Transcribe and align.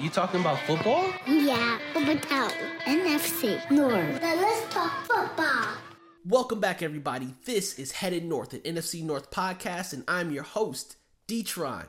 You 0.00 0.10
talking 0.10 0.40
about 0.40 0.58
football? 0.60 1.08
Yeah, 1.24 1.78
about 1.94 2.52
NFC 2.84 3.70
North. 3.70 4.20
Now 4.20 4.34
let's 4.34 4.74
talk 4.74 4.92
football. 5.06 5.76
Welcome 6.26 6.58
back, 6.58 6.82
everybody. 6.82 7.34
This 7.44 7.78
is 7.78 7.92
Headed 7.92 8.24
North, 8.24 8.52
an 8.54 8.60
NFC 8.60 9.04
North 9.04 9.30
podcast, 9.30 9.92
and 9.92 10.02
I'm 10.08 10.32
your 10.32 10.42
host, 10.42 10.96
Detron. 11.28 11.86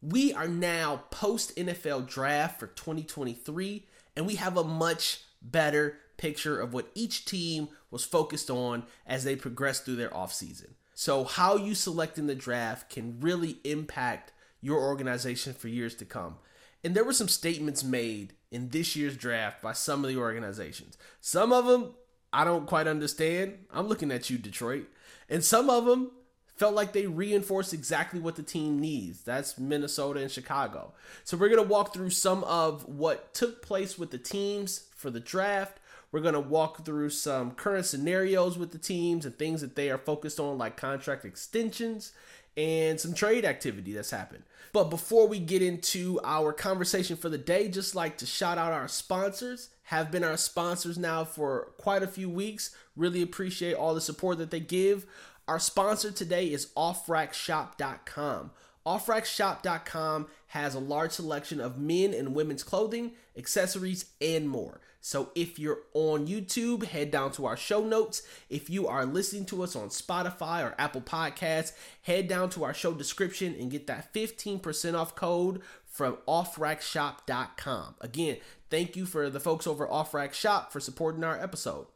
We 0.00 0.32
are 0.32 0.46
now 0.46 1.02
post 1.10 1.56
NFL 1.56 2.06
draft 2.08 2.60
for 2.60 2.68
2023, 2.68 3.86
and 4.14 4.24
we 4.24 4.36
have 4.36 4.56
a 4.56 4.62
much 4.62 5.22
better 5.42 5.98
picture 6.18 6.60
of 6.60 6.72
what 6.72 6.90
each 6.94 7.24
team 7.24 7.70
was 7.90 8.04
focused 8.04 8.50
on 8.50 8.84
as 9.04 9.24
they 9.24 9.34
progressed 9.34 9.84
through 9.84 9.96
their 9.96 10.10
offseason. 10.10 10.74
So, 10.94 11.24
how 11.24 11.56
you 11.56 11.74
select 11.74 12.18
in 12.18 12.28
the 12.28 12.36
draft 12.36 12.88
can 12.88 13.18
really 13.18 13.56
impact 13.64 14.32
your 14.60 14.78
organization 14.80 15.52
for 15.54 15.66
years 15.66 15.96
to 15.96 16.04
come. 16.04 16.36
And 16.84 16.94
there 16.94 17.04
were 17.04 17.12
some 17.12 17.28
statements 17.28 17.84
made 17.84 18.34
in 18.50 18.70
this 18.70 18.96
year's 18.96 19.16
draft 19.16 19.62
by 19.62 19.72
some 19.72 20.04
of 20.04 20.10
the 20.10 20.16
organizations. 20.16 20.96
Some 21.20 21.52
of 21.52 21.66
them 21.66 21.94
I 22.32 22.44
don't 22.44 22.66
quite 22.66 22.86
understand. 22.86 23.58
I'm 23.70 23.88
looking 23.88 24.10
at 24.10 24.30
you, 24.30 24.38
Detroit. 24.38 24.86
And 25.28 25.44
some 25.44 25.68
of 25.68 25.84
them 25.84 26.12
felt 26.56 26.74
like 26.74 26.92
they 26.92 27.06
reinforced 27.06 27.74
exactly 27.74 28.20
what 28.20 28.36
the 28.36 28.42
team 28.42 28.80
needs. 28.80 29.22
That's 29.22 29.58
Minnesota 29.58 30.20
and 30.20 30.30
Chicago. 30.30 30.92
So 31.24 31.36
we're 31.36 31.48
going 31.48 31.62
to 31.62 31.68
walk 31.68 31.92
through 31.92 32.10
some 32.10 32.44
of 32.44 32.88
what 32.88 33.34
took 33.34 33.62
place 33.62 33.98
with 33.98 34.10
the 34.10 34.18
teams 34.18 34.84
for 34.96 35.10
the 35.10 35.20
draft. 35.20 35.78
We're 36.12 36.20
going 36.20 36.34
to 36.34 36.40
walk 36.40 36.84
through 36.84 37.10
some 37.10 37.52
current 37.52 37.86
scenarios 37.86 38.58
with 38.58 38.70
the 38.70 38.78
teams 38.78 39.24
and 39.24 39.36
things 39.36 39.62
that 39.62 39.74
they 39.74 39.90
are 39.90 39.98
focused 39.98 40.38
on, 40.38 40.58
like 40.58 40.76
contract 40.76 41.24
extensions 41.24 42.12
and 42.56 43.00
some 43.00 43.14
trade 43.14 43.44
activity 43.44 43.94
that's 43.94 44.10
happened. 44.10 44.44
But 44.72 44.84
before 44.84 45.26
we 45.26 45.38
get 45.38 45.62
into 45.62 46.20
our 46.22 46.52
conversation 46.52 47.16
for 47.16 47.28
the 47.28 47.38
day, 47.38 47.68
just 47.68 47.94
like 47.94 48.18
to 48.18 48.26
shout 48.26 48.58
out 48.58 48.72
our 48.72 48.88
sponsors, 48.88 49.70
have 49.84 50.10
been 50.10 50.24
our 50.24 50.36
sponsors 50.36 50.96
now 50.96 51.24
for 51.24 51.72
quite 51.78 52.02
a 52.02 52.06
few 52.06 52.28
weeks. 52.28 52.74
Really 52.96 53.22
appreciate 53.22 53.74
all 53.74 53.94
the 53.94 54.00
support 54.00 54.38
that 54.38 54.50
they 54.50 54.60
give. 54.60 55.06
Our 55.48 55.58
sponsor 55.58 56.10
today 56.10 56.46
is 56.46 56.68
offracksshop.com. 56.76 58.50
Offracksshop.com 58.86 60.26
has 60.48 60.74
a 60.74 60.80
large 60.80 61.12
selection 61.12 61.60
of 61.60 61.78
men 61.78 62.14
and 62.14 62.34
women's 62.34 62.62
clothing, 62.62 63.12
accessories, 63.36 64.06
and 64.20 64.48
more. 64.48 64.80
So 65.04 65.30
if 65.34 65.58
you're 65.58 65.80
on 65.94 66.28
YouTube, 66.28 66.84
head 66.84 67.10
down 67.10 67.32
to 67.32 67.44
our 67.44 67.56
show 67.56 67.82
notes. 67.82 68.22
If 68.48 68.70
you 68.70 68.86
are 68.86 69.04
listening 69.04 69.46
to 69.46 69.64
us 69.64 69.74
on 69.74 69.88
Spotify 69.88 70.64
or 70.64 70.76
Apple 70.78 71.00
Podcasts, 71.00 71.72
head 72.02 72.28
down 72.28 72.50
to 72.50 72.62
our 72.62 72.72
show 72.72 72.94
description 72.94 73.56
and 73.58 73.68
get 73.68 73.88
that 73.88 74.14
15% 74.14 74.94
off 74.94 75.16
code 75.16 75.60
from 75.84 76.18
offracksshop.com. 76.28 77.96
Again, 78.00 78.36
thank 78.70 78.94
you 78.94 79.04
for 79.04 79.28
the 79.28 79.40
folks 79.40 79.66
over 79.66 79.90
Off 79.90 80.14
Racks 80.14 80.38
Shop 80.38 80.72
for 80.72 80.78
supporting 80.78 81.24
our 81.24 81.38
episode. 81.38 81.88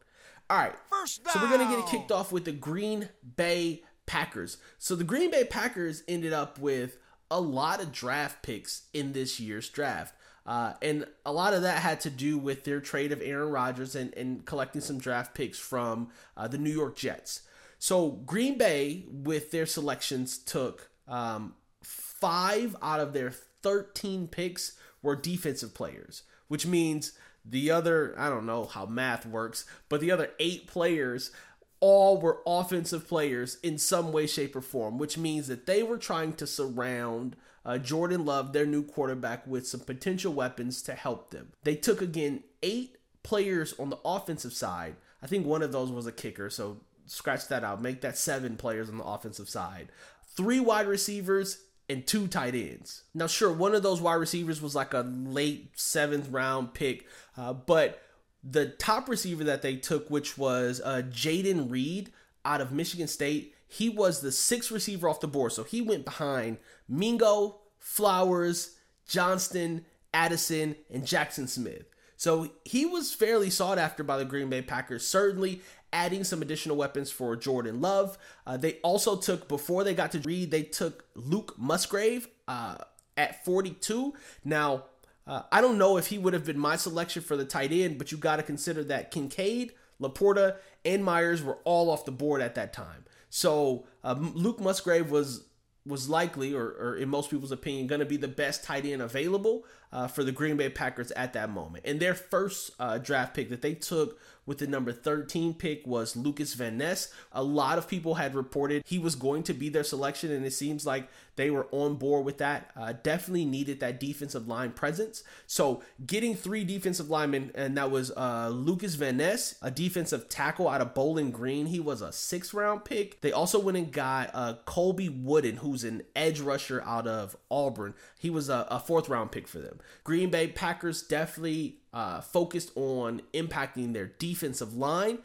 All 0.50 0.58
right. 0.58 0.74
So 1.06 1.40
we're 1.40 1.48
going 1.48 1.66
to 1.66 1.76
get 1.76 1.78
it 1.78 1.90
kicked 1.90 2.10
off 2.10 2.32
with 2.32 2.44
the 2.44 2.52
Green 2.52 3.08
Bay 3.36 3.84
Packers. 4.06 4.58
So 4.78 4.96
the 4.96 5.04
Green 5.04 5.30
Bay 5.30 5.44
Packers 5.44 6.02
ended 6.08 6.32
up 6.32 6.58
with 6.58 6.98
a 7.30 7.40
lot 7.40 7.80
of 7.80 7.92
draft 7.92 8.42
picks 8.42 8.82
in 8.92 9.12
this 9.12 9.38
year's 9.38 9.68
draft. 9.68 10.14
Uh, 10.46 10.74
and 10.80 11.06
a 11.24 11.32
lot 11.32 11.54
of 11.54 11.62
that 11.62 11.82
had 11.82 12.00
to 12.00 12.10
do 12.10 12.38
with 12.38 12.64
their 12.64 12.80
trade 12.80 13.10
of 13.10 13.20
Aaron 13.20 13.50
Rodgers 13.50 13.96
and, 13.96 14.14
and 14.14 14.44
collecting 14.44 14.80
some 14.80 14.98
draft 14.98 15.34
picks 15.34 15.58
from 15.58 16.08
uh, 16.36 16.46
the 16.46 16.58
New 16.58 16.70
York 16.70 16.96
Jets. 16.96 17.42
So 17.78 18.10
Green 18.10 18.56
Bay, 18.56 19.04
with 19.08 19.50
their 19.50 19.66
selections, 19.66 20.38
took 20.38 20.88
um, 21.08 21.54
five 21.82 22.76
out 22.80 23.00
of 23.00 23.12
their 23.12 23.30
13 23.30 24.28
picks 24.28 24.78
were 25.02 25.16
defensive 25.16 25.74
players, 25.74 26.22
which 26.48 26.66
means 26.66 27.12
the 27.44 27.70
other, 27.70 28.14
I 28.16 28.28
don't 28.28 28.46
know 28.46 28.64
how 28.64 28.86
math 28.86 29.26
works, 29.26 29.64
but 29.88 30.00
the 30.00 30.10
other 30.10 30.30
eight 30.38 30.66
players 30.66 31.32
all 31.80 32.20
were 32.20 32.40
offensive 32.46 33.06
players 33.06 33.58
in 33.62 33.78
some 33.78 34.12
way, 34.12 34.26
shape, 34.26 34.56
or 34.56 34.60
form, 34.60 34.98
which 34.98 35.18
means 35.18 35.48
that 35.48 35.66
they 35.66 35.82
were 35.82 35.98
trying 35.98 36.32
to 36.34 36.46
surround 36.46 37.36
uh, 37.66 37.78
Jordan 37.78 38.24
Love, 38.24 38.52
their 38.52 38.64
new 38.64 38.84
quarterback, 38.84 39.46
with 39.46 39.66
some 39.66 39.80
potential 39.80 40.32
weapons 40.32 40.80
to 40.82 40.94
help 40.94 41.30
them. 41.30 41.52
They 41.64 41.74
took 41.74 42.00
again 42.00 42.44
eight 42.62 42.96
players 43.24 43.74
on 43.78 43.90
the 43.90 43.98
offensive 44.04 44.52
side. 44.52 44.94
I 45.20 45.26
think 45.26 45.44
one 45.44 45.62
of 45.62 45.72
those 45.72 45.90
was 45.90 46.06
a 46.06 46.12
kicker, 46.12 46.48
so 46.48 46.78
scratch 47.06 47.48
that 47.48 47.64
out. 47.64 47.82
Make 47.82 48.02
that 48.02 48.16
seven 48.16 48.56
players 48.56 48.88
on 48.88 48.98
the 48.98 49.04
offensive 49.04 49.48
side. 49.48 49.88
Three 50.36 50.60
wide 50.60 50.86
receivers 50.86 51.58
and 51.88 52.06
two 52.06 52.28
tight 52.28 52.54
ends. 52.54 53.02
Now, 53.14 53.26
sure, 53.26 53.52
one 53.52 53.74
of 53.74 53.82
those 53.82 54.00
wide 54.00 54.14
receivers 54.14 54.62
was 54.62 54.76
like 54.76 54.94
a 54.94 55.00
late 55.00 55.70
seventh 55.74 56.28
round 56.30 56.72
pick, 56.72 57.06
uh, 57.36 57.52
but 57.52 58.00
the 58.44 58.66
top 58.66 59.08
receiver 59.08 59.42
that 59.44 59.62
they 59.62 59.74
took, 59.74 60.08
which 60.08 60.38
was 60.38 60.80
uh, 60.84 61.02
Jayden 61.10 61.68
Reed 61.68 62.12
out 62.44 62.60
of 62.60 62.70
Michigan 62.70 63.08
State, 63.08 63.55
he 63.68 63.88
was 63.88 64.20
the 64.20 64.32
sixth 64.32 64.70
receiver 64.70 65.08
off 65.08 65.20
the 65.20 65.28
board. 65.28 65.52
So 65.52 65.64
he 65.64 65.80
went 65.80 66.04
behind 66.04 66.58
Mingo, 66.88 67.60
Flowers, 67.78 68.76
Johnston, 69.06 69.84
Addison, 70.12 70.76
and 70.90 71.04
Jaxon 71.04 71.48
Smith. 71.48 71.84
So 72.16 72.50
he 72.64 72.86
was 72.86 73.12
fairly 73.12 73.50
sought 73.50 73.78
after 73.78 74.02
by 74.02 74.16
the 74.16 74.24
Green 74.24 74.48
Bay 74.48 74.62
Packers, 74.62 75.06
certainly 75.06 75.60
adding 75.92 76.24
some 76.24 76.42
additional 76.42 76.76
weapons 76.76 77.10
for 77.10 77.36
Jordan 77.36 77.80
Love. 77.80 78.16
Uh, 78.46 78.56
they 78.56 78.74
also 78.82 79.16
took, 79.16 79.48
before 79.48 79.84
they 79.84 79.94
got 79.94 80.12
to 80.12 80.20
Reed, 80.20 80.50
they 80.50 80.62
took 80.62 81.04
Luke 81.14 81.54
Musgrave 81.58 82.28
uh, 82.48 82.76
at 83.16 83.44
42. 83.44 84.14
Now, 84.44 84.84
uh, 85.26 85.42
I 85.50 85.60
don't 85.60 85.78
know 85.78 85.96
if 85.96 86.06
he 86.06 86.18
would 86.18 86.32
have 86.32 86.46
been 86.46 86.58
my 86.58 86.76
selection 86.76 87.22
for 87.22 87.36
the 87.36 87.44
tight 87.44 87.72
end, 87.72 87.98
but 87.98 88.12
you 88.12 88.18
got 88.18 88.36
to 88.36 88.42
consider 88.42 88.84
that 88.84 89.10
Kincaid, 89.10 89.72
Laporta, 90.00 90.56
and 90.84 91.04
Myers 91.04 91.42
were 91.42 91.58
all 91.64 91.90
off 91.90 92.04
the 92.04 92.12
board 92.12 92.40
at 92.40 92.54
that 92.54 92.72
time. 92.72 93.04
So 93.28 93.86
um, 94.04 94.32
Luke 94.34 94.60
Musgrave 94.60 95.10
was 95.10 95.44
was 95.86 96.08
likely, 96.08 96.52
or, 96.52 96.64
or 96.64 96.96
in 96.96 97.08
most 97.08 97.30
people's 97.30 97.52
opinion, 97.52 97.86
going 97.86 98.00
to 98.00 98.06
be 98.06 98.16
the 98.16 98.28
best 98.28 98.64
tight 98.64 98.84
end 98.84 99.00
available 99.00 99.64
uh, 99.92 100.08
for 100.08 100.24
the 100.24 100.32
Green 100.32 100.56
Bay 100.56 100.68
Packers 100.68 101.12
at 101.12 101.32
that 101.34 101.48
moment. 101.48 101.84
And 101.86 102.00
their 102.00 102.14
first 102.14 102.72
uh, 102.80 102.98
draft 102.98 103.34
pick 103.34 103.50
that 103.50 103.62
they 103.62 103.74
took 103.74 104.18
with 104.46 104.58
the 104.58 104.66
number 104.66 104.92
13 104.92 105.54
pick 105.54 105.86
was 105.86 106.16
Lukas 106.16 106.54
Van 106.54 106.78
Ness. 106.78 107.12
A 107.32 107.42
lot 107.42 107.78
of 107.78 107.88
people 107.88 108.14
had 108.14 108.34
reported 108.34 108.82
he 108.86 108.98
was 108.98 109.14
going 109.14 109.42
to 109.44 109.52
be 109.52 109.68
their 109.68 109.84
selection, 109.84 110.30
and 110.30 110.46
it 110.46 110.52
seems 110.52 110.86
like 110.86 111.08
they 111.36 111.50
were 111.50 111.66
on 111.70 111.96
board 111.96 112.24
with 112.24 112.38
that. 112.38 112.70
Uh, 112.76 112.94
definitely 113.02 113.44
needed 113.44 113.80
that 113.80 114.00
defensive 114.00 114.48
line 114.48 114.72
presence. 114.72 115.22
So 115.46 115.82
getting 116.06 116.34
three 116.34 116.64
defensive 116.64 117.10
linemen, 117.10 117.52
and 117.54 117.76
that 117.76 117.90
was 117.90 118.10
uh, 118.16 118.48
Lukas 118.52 118.94
Van 118.94 119.18
Ness, 119.18 119.56
a 119.60 119.70
defensive 119.70 120.28
tackle 120.28 120.68
out 120.68 120.80
of 120.80 120.94
Bowling 120.94 121.30
Green. 121.30 121.66
He 121.66 121.80
was 121.80 122.00
a 122.00 122.12
six 122.12 122.54
round 122.54 122.84
pick. 122.84 123.20
They 123.20 123.32
also 123.32 123.58
went 123.58 123.76
and 123.76 123.92
got 123.92 124.30
uh, 124.32 124.54
Colby 124.64 125.08
Wooden, 125.08 125.58
who's 125.58 125.84
an 125.84 126.02
edge 126.14 126.40
rusher 126.40 126.82
out 126.84 127.06
of 127.06 127.36
Auburn. 127.50 127.94
He 128.18 128.30
was 128.30 128.48
a, 128.48 128.66
a 128.70 128.80
fourth 128.80 129.08
round 129.08 129.30
pick 129.30 129.46
for 129.46 129.58
them. 129.58 129.78
Green 130.04 130.30
Bay 130.30 130.48
Packers 130.48 131.02
definitely 131.02 131.78
uh, 131.96 132.20
focused 132.20 132.70
on 132.74 133.22
impacting 133.32 133.94
their 133.94 134.12
defensive 134.18 134.76
line, 134.76 135.16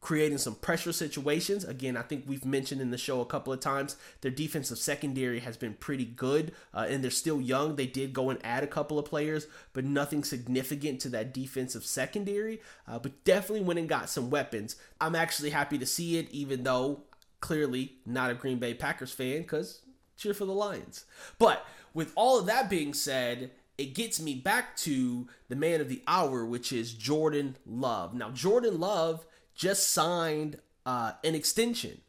creating 0.00 0.38
some 0.38 0.54
pressure 0.54 0.90
situations. 0.90 1.64
Again, 1.64 1.98
I 1.98 2.02
think 2.02 2.24
we've 2.26 2.46
mentioned 2.46 2.80
in 2.80 2.90
the 2.90 2.96
show 2.96 3.20
a 3.20 3.26
couple 3.26 3.52
of 3.52 3.60
times 3.60 3.96
their 4.22 4.30
defensive 4.30 4.78
secondary 4.78 5.40
has 5.40 5.58
been 5.58 5.74
pretty 5.74 6.06
good, 6.06 6.52
uh, 6.72 6.86
and 6.88 7.04
they're 7.04 7.10
still 7.10 7.42
young. 7.42 7.76
They 7.76 7.86
did 7.86 8.14
go 8.14 8.30
and 8.30 8.38
add 8.42 8.64
a 8.64 8.66
couple 8.66 8.98
of 8.98 9.04
players, 9.04 9.46
but 9.74 9.84
nothing 9.84 10.24
significant 10.24 10.98
to 11.02 11.10
that 11.10 11.34
defensive 11.34 11.84
secondary. 11.84 12.62
Uh, 12.88 12.98
but 12.98 13.22
definitely 13.24 13.66
went 13.66 13.78
and 13.78 13.88
got 13.88 14.08
some 14.08 14.30
weapons. 14.30 14.76
I'm 15.02 15.14
actually 15.14 15.50
happy 15.50 15.76
to 15.76 15.84
see 15.86 16.16
it, 16.16 16.30
even 16.30 16.62
though 16.62 17.02
clearly 17.40 17.96
not 18.06 18.30
a 18.30 18.34
Green 18.34 18.58
Bay 18.58 18.72
Packers 18.72 19.12
fan, 19.12 19.42
because 19.42 19.82
cheer 20.16 20.32
for 20.32 20.46
the 20.46 20.52
Lions. 20.52 21.04
But 21.38 21.66
with 21.92 22.12
all 22.14 22.38
of 22.38 22.46
that 22.46 22.70
being 22.70 22.94
said, 22.94 23.50
it 23.76 23.94
gets 23.94 24.20
me 24.20 24.34
back 24.34 24.76
to 24.78 25.28
the 25.48 25.56
man 25.56 25.80
of 25.80 25.88
the 25.88 26.02
hour, 26.06 26.44
which 26.44 26.72
is 26.72 26.92
Jordan 26.92 27.56
Love. 27.66 28.14
Now, 28.14 28.30
Jordan 28.30 28.78
Love 28.78 29.26
just 29.54 29.88
signed 29.90 30.58
uh, 30.86 31.12
an 31.24 31.34
extension, 31.34 32.00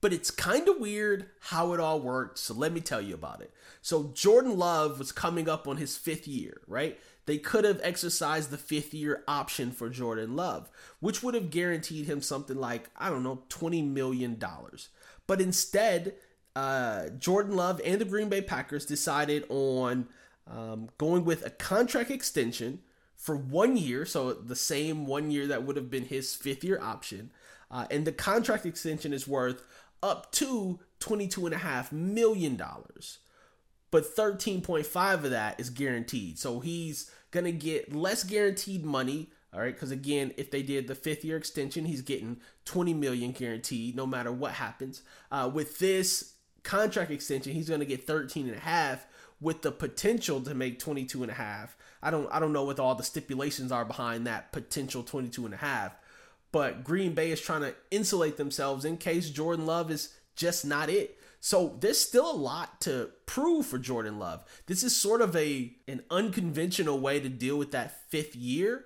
but 0.00 0.12
it's 0.12 0.30
kind 0.30 0.68
of 0.68 0.78
weird 0.78 1.30
how 1.40 1.72
it 1.72 1.80
all 1.80 2.00
worked. 2.00 2.38
So 2.38 2.52
let 2.54 2.72
me 2.72 2.80
tell 2.80 3.00
you 3.00 3.14
about 3.14 3.40
it. 3.40 3.52
So 3.80 4.10
Jordan 4.14 4.58
Love 4.58 4.98
was 4.98 5.12
coming 5.12 5.48
up 5.48 5.66
on 5.66 5.78
his 5.78 5.96
fifth 5.96 6.28
year, 6.28 6.60
right? 6.66 6.98
They 7.24 7.38
could 7.38 7.64
have 7.64 7.80
exercised 7.82 8.50
the 8.50 8.58
fifth 8.58 8.92
year 8.94 9.24
option 9.26 9.72
for 9.72 9.88
Jordan 9.88 10.36
Love, 10.36 10.70
which 11.00 11.22
would 11.22 11.34
have 11.34 11.50
guaranteed 11.50 12.06
him 12.06 12.20
something 12.20 12.56
like, 12.56 12.90
I 12.96 13.10
don't 13.10 13.24
know, 13.24 13.42
$20 13.48 13.88
million. 13.90 14.42
But 15.26 15.40
instead, 15.40 16.14
uh, 16.54 17.08
Jordan 17.18 17.56
Love 17.56 17.80
and 17.84 18.00
the 18.00 18.04
Green 18.04 18.28
Bay 18.28 18.42
Packers 18.42 18.86
decided 18.86 19.44
on 19.48 20.08
um, 20.46 20.88
going 20.98 21.24
with 21.24 21.44
a 21.44 21.50
contract 21.50 22.10
extension 22.10 22.80
for 23.16 23.36
one 23.36 23.76
year, 23.76 24.04
so 24.04 24.32
the 24.32 24.56
same 24.56 25.06
one 25.06 25.30
year 25.30 25.46
that 25.46 25.64
would 25.64 25.76
have 25.76 25.90
been 25.90 26.04
his 26.04 26.34
fifth 26.34 26.62
year 26.62 26.78
option. 26.80 27.30
Uh, 27.70 27.86
and 27.90 28.04
the 28.06 28.12
contract 28.12 28.64
extension 28.66 29.12
is 29.12 29.26
worth 29.26 29.62
up 30.02 30.30
to 30.32 30.78
$22.5 31.00 31.92
million. 31.92 32.56
but 33.90 34.16
13.5 34.16 35.14
of 35.14 35.30
that 35.30 35.58
is 35.58 35.70
guaranteed. 35.70 36.38
So 36.38 36.60
he's 36.60 37.10
going 37.30 37.44
to 37.44 37.52
get 37.52 37.94
less 37.94 38.22
guaranteed 38.22 38.84
money, 38.84 39.30
all 39.52 39.60
right? 39.60 39.76
Cuz 39.76 39.90
again, 39.90 40.32
if 40.36 40.50
they 40.50 40.62
did 40.62 40.86
the 40.86 40.94
5th 40.94 41.24
year 41.24 41.36
extension, 41.36 41.86
he's 41.86 42.02
getting 42.02 42.40
20 42.66 42.94
million 42.94 43.32
guaranteed 43.32 43.96
no 43.96 44.06
matter 44.06 44.30
what 44.30 44.52
happens. 44.52 45.02
Uh, 45.30 45.50
with 45.52 45.78
this 45.78 46.34
contract 46.62 47.10
extension, 47.10 47.54
he's 47.54 47.68
going 47.68 47.80
to 47.80 47.86
get 47.86 48.06
13 48.06 48.46
and 48.46 48.56
a 48.56 48.60
half 48.60 49.06
with 49.40 49.62
the 49.62 49.72
potential 49.72 50.40
to 50.40 50.54
make 50.54 50.78
22 50.78 51.22
and 51.22 51.30
a 51.30 51.34
half. 51.34 51.76
I 52.02 52.10
don't 52.10 52.28
I 52.32 52.38
don't 52.38 52.52
know 52.52 52.64
what 52.64 52.80
all 52.80 52.94
the 52.94 53.02
stipulations 53.02 53.72
are 53.72 53.84
behind 53.84 54.26
that 54.26 54.52
potential 54.52 55.02
22 55.02 55.44
and 55.44 55.54
a 55.54 55.58
half, 55.58 55.96
but 56.52 56.84
Green 56.84 57.14
Bay 57.14 57.30
is 57.30 57.40
trying 57.40 57.62
to 57.62 57.74
insulate 57.90 58.36
themselves 58.36 58.84
in 58.84 58.96
case 58.96 59.30
Jordan 59.30 59.66
Love 59.66 59.90
is 59.90 60.14
just 60.36 60.64
not 60.64 60.88
it. 60.88 61.18
So 61.40 61.76
there's 61.80 62.00
still 62.00 62.30
a 62.30 62.34
lot 62.34 62.80
to 62.82 63.10
prove 63.26 63.66
for 63.66 63.78
Jordan 63.78 64.18
Love. 64.18 64.44
This 64.66 64.82
is 64.82 64.96
sort 64.96 65.20
of 65.20 65.36
a 65.36 65.74
an 65.86 66.02
unconventional 66.10 66.98
way 66.98 67.20
to 67.20 67.28
deal 67.28 67.58
with 67.58 67.72
that 67.72 68.10
fifth 68.10 68.34
year, 68.34 68.84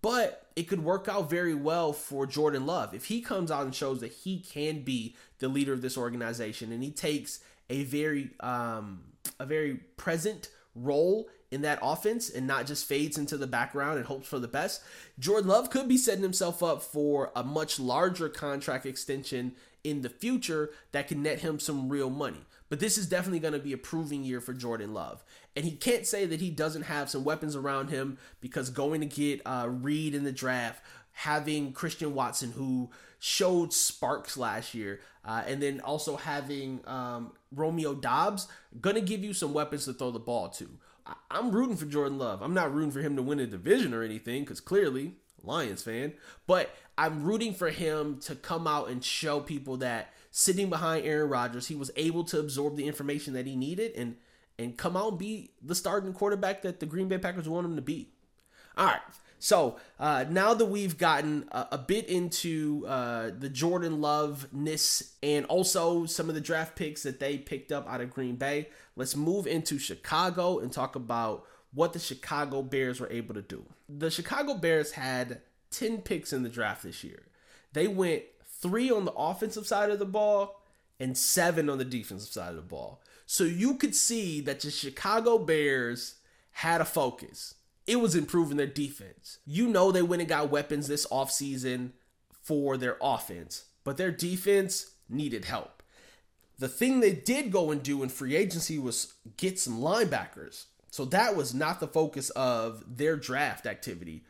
but 0.00 0.46
it 0.56 0.68
could 0.68 0.84
work 0.84 1.08
out 1.08 1.28
very 1.30 1.54
well 1.54 1.92
for 1.92 2.26
Jordan 2.26 2.66
Love 2.66 2.94
if 2.94 3.06
he 3.06 3.20
comes 3.20 3.50
out 3.50 3.64
and 3.64 3.74
shows 3.74 4.00
that 4.00 4.12
he 4.12 4.40
can 4.40 4.82
be 4.82 5.16
the 5.38 5.48
leader 5.48 5.72
of 5.72 5.82
this 5.82 5.98
organization 5.98 6.72
and 6.72 6.82
he 6.82 6.90
takes 6.90 7.40
a 7.70 7.84
very 7.84 8.30
um, 8.40 9.02
a 9.38 9.46
very 9.46 9.74
present 9.96 10.48
role 10.74 11.28
in 11.50 11.62
that 11.62 11.78
offense 11.82 12.28
and 12.28 12.46
not 12.46 12.66
just 12.66 12.86
fades 12.86 13.16
into 13.16 13.36
the 13.36 13.46
background 13.46 13.96
and 13.96 14.06
hopes 14.06 14.28
for 14.28 14.38
the 14.38 14.48
best. 14.48 14.82
Jordan 15.18 15.48
Love 15.48 15.70
could 15.70 15.88
be 15.88 15.96
setting 15.96 16.22
himself 16.22 16.62
up 16.62 16.82
for 16.82 17.32
a 17.34 17.42
much 17.42 17.80
larger 17.80 18.28
contract 18.28 18.84
extension 18.84 19.52
in 19.82 20.02
the 20.02 20.10
future 20.10 20.70
that 20.92 21.08
can 21.08 21.22
net 21.22 21.40
him 21.40 21.58
some 21.58 21.88
real 21.88 22.10
money. 22.10 22.44
But 22.68 22.80
this 22.80 22.98
is 22.98 23.08
definitely 23.08 23.40
going 23.40 23.54
to 23.54 23.58
be 23.58 23.72
a 23.72 23.78
proving 23.78 24.24
year 24.24 24.40
for 24.42 24.52
Jordan 24.52 24.92
Love. 24.92 25.24
And 25.56 25.64
he 25.64 25.72
can't 25.72 26.06
say 26.06 26.26
that 26.26 26.40
he 26.40 26.50
doesn't 26.50 26.82
have 26.82 27.08
some 27.08 27.24
weapons 27.24 27.56
around 27.56 27.88
him 27.88 28.18
because 28.40 28.68
going 28.68 29.00
to 29.00 29.06
get 29.06 29.40
uh, 29.46 29.66
Reed 29.68 30.14
in 30.14 30.24
the 30.24 30.32
draft, 30.32 30.82
having 31.18 31.72
Christian 31.72 32.14
Watson, 32.14 32.52
who 32.52 32.90
showed 33.18 33.72
sparks 33.72 34.36
last 34.36 34.72
year, 34.72 35.00
uh, 35.24 35.42
and 35.48 35.60
then 35.60 35.80
also 35.80 36.14
having 36.14 36.80
um, 36.86 37.32
Romeo 37.50 37.92
Doubs, 37.92 38.46
to 38.82 39.00
give 39.00 39.24
you 39.24 39.32
some 39.32 39.52
weapons 39.52 39.84
to 39.86 39.92
throw 39.92 40.12
the 40.12 40.20
ball 40.20 40.48
to. 40.50 40.68
I- 41.04 41.14
I'm 41.32 41.50
rooting 41.50 41.76
for 41.76 41.86
Jordan 41.86 42.18
Love. 42.18 42.40
I'm 42.40 42.54
not 42.54 42.72
rooting 42.72 42.92
for 42.92 43.00
him 43.00 43.16
to 43.16 43.22
win 43.22 43.40
a 43.40 43.48
division 43.48 43.92
or 43.94 44.04
anything 44.04 44.44
because 44.44 44.60
clearly 44.60 45.16
Lions 45.42 45.82
fan, 45.82 46.12
but 46.46 46.70
I'm 46.96 47.24
rooting 47.24 47.52
for 47.52 47.70
him 47.70 48.20
to 48.20 48.36
come 48.36 48.68
out 48.68 48.88
and 48.88 49.04
show 49.04 49.40
people 49.40 49.76
that 49.78 50.12
sitting 50.30 50.70
behind 50.70 51.04
Aaron 51.04 51.28
Rodgers, 51.28 51.66
he 51.66 51.74
was 51.74 51.90
able 51.96 52.22
to 52.24 52.38
absorb 52.38 52.76
the 52.76 52.86
information 52.86 53.34
that 53.34 53.46
he 53.46 53.56
needed 53.56 53.92
and 53.96 54.14
and 54.56 54.76
come 54.76 54.96
out 54.96 55.10
and 55.10 55.18
be 55.18 55.50
the 55.62 55.74
starting 55.74 56.12
quarterback 56.12 56.62
that 56.62 56.78
the 56.78 56.86
Green 56.86 57.08
Bay 57.08 57.18
Packers 57.18 57.48
want 57.48 57.64
him 57.66 57.74
to 57.74 57.82
be. 57.82 58.10
All 58.76 58.86
right. 58.86 59.00
So 59.38 59.76
uh, 59.98 60.24
now 60.28 60.54
that 60.54 60.66
we've 60.66 60.98
gotten 60.98 61.48
a, 61.52 61.68
a 61.72 61.78
bit 61.78 62.06
into 62.08 62.84
uh, 62.86 63.30
the 63.38 63.48
Jordan 63.48 64.00
Love-ness 64.00 65.14
and 65.22 65.46
also 65.46 66.06
some 66.06 66.28
of 66.28 66.34
the 66.34 66.40
draft 66.40 66.76
picks 66.76 67.02
that 67.04 67.20
they 67.20 67.38
picked 67.38 67.70
up 67.70 67.88
out 67.88 68.00
of 68.00 68.10
Green 68.10 68.36
Bay, 68.36 68.68
let's 68.96 69.14
move 69.16 69.46
into 69.46 69.78
Chicago 69.78 70.58
and 70.58 70.72
talk 70.72 70.96
about 70.96 71.44
what 71.72 71.92
the 71.92 71.98
Chicago 71.98 72.62
Bears 72.62 73.00
were 73.00 73.10
able 73.12 73.34
to 73.34 73.42
do. 73.42 73.64
The 73.88 74.10
Chicago 74.10 74.54
Bears 74.54 74.92
had 74.92 75.40
10 75.70 75.98
picks 75.98 76.32
in 76.32 76.42
the 76.42 76.48
draft 76.48 76.82
this 76.82 77.04
year. 77.04 77.26
They 77.72 77.86
went 77.86 78.22
three 78.60 78.90
on 78.90 79.04
the 79.04 79.12
offensive 79.12 79.66
side 79.66 79.90
of 79.90 79.98
the 79.98 80.06
ball 80.06 80.62
and 80.98 81.16
seven 81.16 81.68
on 81.68 81.78
the 81.78 81.84
defensive 81.84 82.32
side 82.32 82.50
of 82.50 82.56
the 82.56 82.62
ball. 82.62 83.00
So 83.26 83.44
you 83.44 83.74
could 83.74 83.94
see 83.94 84.40
that 84.42 84.60
the 84.60 84.70
Chicago 84.70 85.38
Bears 85.38 86.14
had 86.50 86.80
a 86.80 86.84
focus. 86.84 87.54
It 87.88 88.00
was 88.00 88.14
improving 88.14 88.58
their 88.58 88.66
defense. 88.66 89.38
You 89.46 89.66
know 89.66 89.90
they 89.90 90.02
went 90.02 90.20
and 90.20 90.28
got 90.28 90.50
weapons 90.50 90.88
this 90.88 91.06
offseason 91.06 91.92
for 92.42 92.76
their 92.76 92.98
offense, 93.00 93.64
but 93.82 93.96
their 93.96 94.10
defense 94.10 94.90
needed 95.08 95.46
help. 95.46 95.82
The 96.58 96.68
thing 96.68 97.00
they 97.00 97.14
did 97.14 97.50
go 97.50 97.70
and 97.70 97.82
do 97.82 98.02
in 98.02 98.10
free 98.10 98.36
agency 98.36 98.78
was 98.78 99.14
get 99.38 99.58
some 99.58 99.80
linebackers. 99.80 100.66
So 100.90 101.06
that 101.06 101.34
was 101.34 101.54
not 101.54 101.80
the 101.80 101.86
focus 101.86 102.28
of 102.30 102.84
their 102.86 103.16
draft 103.16 103.64
activity. 103.64 104.24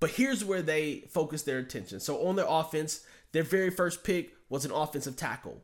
But 0.00 0.12
here's 0.12 0.42
where 0.42 0.62
they 0.62 1.04
focused 1.10 1.44
their 1.44 1.58
attention. 1.58 2.00
So 2.00 2.26
on 2.26 2.36
their 2.36 2.46
offense, 2.48 3.04
their 3.32 3.42
very 3.42 3.70
first 3.70 4.04
pick 4.04 4.32
was 4.48 4.64
an 4.64 4.72
offensive 4.72 5.16
tackle. 5.16 5.62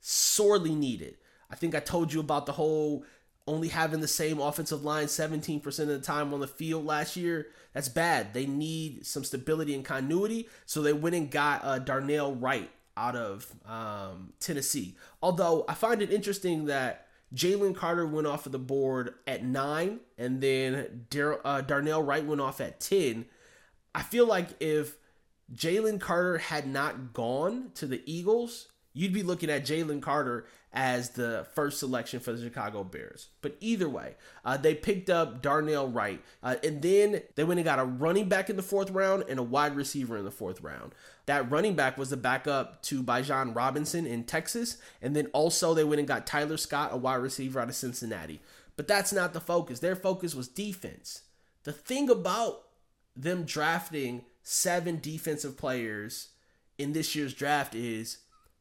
Sorely 0.00 0.74
needed. 0.74 1.18
I 1.50 1.54
think 1.54 1.76
I 1.76 1.80
told 1.80 2.12
you 2.12 2.18
about 2.18 2.46
the 2.46 2.52
whole 2.52 3.04
only 3.50 3.68
having 3.68 4.00
the 4.00 4.08
same 4.08 4.40
offensive 4.40 4.84
line 4.84 5.06
17% 5.06 5.66
of 5.80 5.88
the 5.88 5.98
time 5.98 6.32
on 6.32 6.40
the 6.40 6.46
field 6.46 6.86
last 6.86 7.16
year. 7.16 7.48
That's 7.72 7.88
bad. 7.88 8.32
They 8.32 8.46
need 8.46 9.04
some 9.04 9.24
stability 9.24 9.74
and 9.74 9.84
continuity. 9.84 10.48
So 10.66 10.82
they 10.82 10.92
went 10.92 11.16
and 11.16 11.30
got 11.30 11.64
uh, 11.64 11.80
Darnell 11.80 12.34
Wright 12.34 12.70
out 12.96 13.16
of 13.16 13.52
um, 13.66 14.32
Tennessee. 14.38 14.96
Although 15.20 15.64
I 15.68 15.74
find 15.74 16.00
it 16.00 16.12
interesting 16.12 16.66
that 16.66 17.08
Jalen 17.34 17.74
Carter 17.74 18.06
went 18.06 18.26
off 18.26 18.46
of 18.46 18.52
the 18.52 18.58
board 18.58 19.14
at 19.26 19.44
nine, 19.44 20.00
and 20.16 20.40
then 20.40 21.06
Dar- 21.10 21.44
uh, 21.44 21.60
Darnell 21.60 22.02
Wright 22.02 22.24
went 22.24 22.40
off 22.40 22.60
at 22.60 22.80
10. 22.80 23.26
I 23.94 24.02
feel 24.02 24.26
like 24.26 24.48
if 24.60 24.96
Jalen 25.52 26.00
Carter 26.00 26.38
had 26.38 26.66
not 26.68 27.12
gone 27.12 27.70
to 27.74 27.86
the 27.86 28.02
Eagles, 28.06 28.68
you'd 28.92 29.12
be 29.12 29.22
looking 29.22 29.50
at 29.50 29.64
Jalen 29.64 30.02
Carter 30.02 30.46
as 30.72 31.10
the 31.10 31.46
first 31.54 31.80
selection 31.80 32.20
for 32.20 32.32
the 32.32 32.42
Chicago 32.42 32.84
Bears. 32.84 33.28
But 33.42 33.56
either 33.60 33.88
way, 33.88 34.14
uh, 34.44 34.56
they 34.56 34.74
picked 34.74 35.10
up 35.10 35.42
Darnell 35.42 35.88
Wright. 35.88 36.22
Uh, 36.42 36.56
and 36.62 36.80
then 36.80 37.22
they 37.34 37.42
went 37.42 37.58
and 37.58 37.64
got 37.64 37.80
a 37.80 37.84
running 37.84 38.28
back 38.28 38.48
in 38.48 38.56
the 38.56 38.62
fourth 38.62 38.90
round 38.90 39.24
and 39.28 39.40
a 39.40 39.42
wide 39.42 39.74
receiver 39.74 40.16
in 40.16 40.24
the 40.24 40.30
fourth 40.30 40.60
round. 40.60 40.94
That 41.26 41.50
running 41.50 41.74
back 41.74 41.98
was 41.98 42.10
the 42.10 42.16
backup 42.16 42.82
to 42.82 43.02
Bijan 43.02 43.54
Robinson 43.54 44.06
in 44.06 44.24
Texas. 44.24 44.78
And 45.02 45.16
then 45.16 45.26
also 45.32 45.74
they 45.74 45.84
went 45.84 45.98
and 45.98 46.08
got 46.08 46.26
Tyler 46.26 46.56
Scott, 46.56 46.90
a 46.92 46.96
wide 46.96 47.16
receiver 47.16 47.60
out 47.60 47.68
of 47.68 47.74
Cincinnati. 47.74 48.40
But 48.76 48.86
that's 48.86 49.12
not 49.12 49.32
the 49.32 49.40
focus. 49.40 49.80
Their 49.80 49.96
focus 49.96 50.34
was 50.34 50.48
defense. 50.48 51.22
The 51.64 51.72
thing 51.72 52.08
about 52.08 52.62
them 53.16 53.44
drafting 53.44 54.24
seven 54.42 55.00
defensive 55.00 55.56
players 55.56 56.28
in 56.78 56.92
this 56.92 57.14
year's 57.14 57.34
draft 57.34 57.74
is 57.74 58.18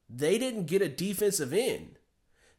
they 0.09 0.37
didn't 0.37 0.65
get 0.65 0.81
a 0.81 0.89
defensive 0.89 1.53
end. 1.53 1.99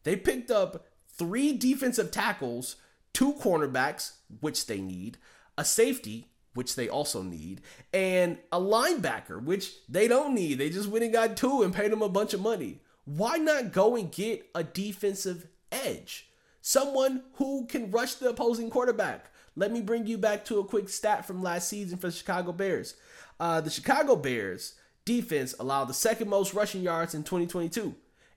They 0.04 0.16
picked 0.16 0.50
up 0.50 0.86
three 1.08 1.52
defensive 1.52 2.10
tackles, 2.10 2.76
two 3.12 3.34
cornerbacks, 3.34 4.12
which 4.40 4.66
they 4.66 4.80
need, 4.80 5.18
a 5.58 5.64
safety, 5.64 6.28
which 6.54 6.76
they 6.76 6.88
also 6.88 7.22
need, 7.22 7.60
and 7.92 8.38
a 8.52 8.60
linebacker, 8.60 9.42
which 9.42 9.72
they 9.88 10.08
don't 10.08 10.34
need. 10.34 10.58
They 10.58 10.70
just 10.70 10.88
went 10.88 11.04
and 11.04 11.12
got 11.12 11.36
two 11.36 11.62
and 11.62 11.74
paid 11.74 11.92
them 11.92 12.02
a 12.02 12.08
bunch 12.08 12.34
of 12.34 12.40
money. 12.40 12.80
Why 13.04 13.36
not 13.36 13.72
go 13.72 13.96
and 13.96 14.10
get 14.10 14.48
a 14.54 14.62
defensive 14.62 15.46
edge? 15.72 16.28
Someone 16.60 17.22
who 17.34 17.66
can 17.66 17.90
rush 17.90 18.14
the 18.14 18.28
opposing 18.28 18.70
quarterback. 18.70 19.26
Let 19.56 19.72
me 19.72 19.80
bring 19.80 20.06
you 20.06 20.18
back 20.18 20.44
to 20.46 20.58
a 20.60 20.64
quick 20.64 20.88
stat 20.88 21.26
from 21.26 21.42
last 21.42 21.68
season 21.68 21.98
for 21.98 22.08
the 22.08 22.12
Chicago 22.12 22.52
Bears. 22.52 22.94
Uh, 23.38 23.60
the 23.60 23.70
Chicago 23.70 24.16
Bears 24.16 24.74
defense 25.04 25.54
allowed 25.58 25.86
the 25.86 25.94
second 25.94 26.28
most 26.28 26.54
rushing 26.54 26.82
yards 26.82 27.14
in 27.14 27.22
2022 27.22 27.94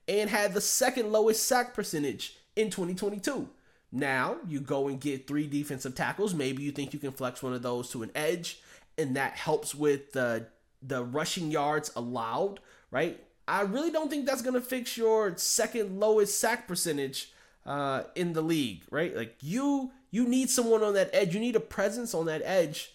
and 0.08 0.30
had 0.30 0.54
the 0.54 0.60
second 0.60 1.12
lowest 1.12 1.46
sack 1.46 1.74
percentage 1.74 2.36
in 2.56 2.70
2022. 2.70 3.48
Now 3.92 4.38
you 4.48 4.60
go 4.60 4.88
and 4.88 5.00
get 5.00 5.26
three 5.26 5.46
defensive 5.46 5.94
tackles. 5.94 6.34
Maybe 6.34 6.62
you 6.62 6.72
think 6.72 6.92
you 6.92 6.98
can 6.98 7.12
flex 7.12 7.42
one 7.42 7.54
of 7.54 7.62
those 7.62 7.90
to 7.90 8.02
an 8.02 8.10
edge, 8.14 8.60
and 8.98 9.16
that 9.16 9.34
helps 9.34 9.74
with 9.74 10.12
the 10.12 10.48
the 10.82 11.02
rushing 11.04 11.50
yards 11.50 11.92
allowed, 11.96 12.60
right? 12.90 13.22
I 13.46 13.62
really 13.62 13.90
don't 13.90 14.10
think 14.10 14.26
that's 14.26 14.42
gonna 14.42 14.60
fix 14.60 14.96
your 14.96 15.36
second 15.36 16.00
lowest 16.00 16.40
sack 16.40 16.66
percentage 16.66 17.32
uh, 17.64 18.02
in 18.14 18.32
the 18.32 18.42
league, 18.42 18.82
right? 18.90 19.14
Like 19.16 19.36
you 19.40 19.92
you 20.10 20.26
need 20.26 20.50
someone 20.50 20.82
on 20.82 20.94
that 20.94 21.10
edge. 21.12 21.34
You 21.34 21.40
need 21.40 21.56
a 21.56 21.60
presence 21.60 22.14
on 22.14 22.26
that 22.26 22.42
edge 22.44 22.93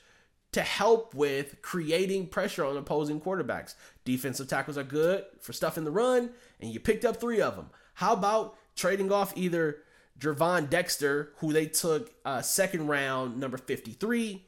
to 0.51 0.61
help 0.61 1.13
with 1.13 1.61
creating 1.61 2.27
pressure 2.27 2.65
on 2.65 2.75
opposing 2.75 3.21
quarterbacks. 3.21 3.75
Defensive 4.03 4.47
tackles 4.47 4.77
are 4.77 4.83
good 4.83 5.25
for 5.39 5.53
stuff 5.53 5.77
in 5.77 5.83
the 5.83 5.91
run, 5.91 6.31
and 6.59 6.71
you 6.71 6.79
picked 6.79 7.05
up 7.05 7.17
three 7.17 7.41
of 7.41 7.55
them. 7.55 7.69
How 7.95 8.13
about 8.13 8.57
trading 8.75 9.11
off 9.11 9.33
either 9.35 9.77
Gervon 10.19 10.69
Dexter, 10.69 11.33
who 11.37 11.53
they 11.53 11.67
took 11.67 12.13
uh, 12.25 12.41
second 12.41 12.87
round, 12.87 13.39
number 13.39 13.57
53, 13.57 14.43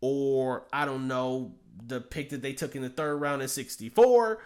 or 0.00 0.66
I 0.72 0.84
don't 0.84 1.08
know, 1.08 1.54
the 1.86 2.00
pick 2.00 2.30
that 2.30 2.42
they 2.42 2.52
took 2.52 2.76
in 2.76 2.82
the 2.82 2.88
third 2.88 3.16
round 3.16 3.42
at 3.42 3.50
64, 3.50 4.38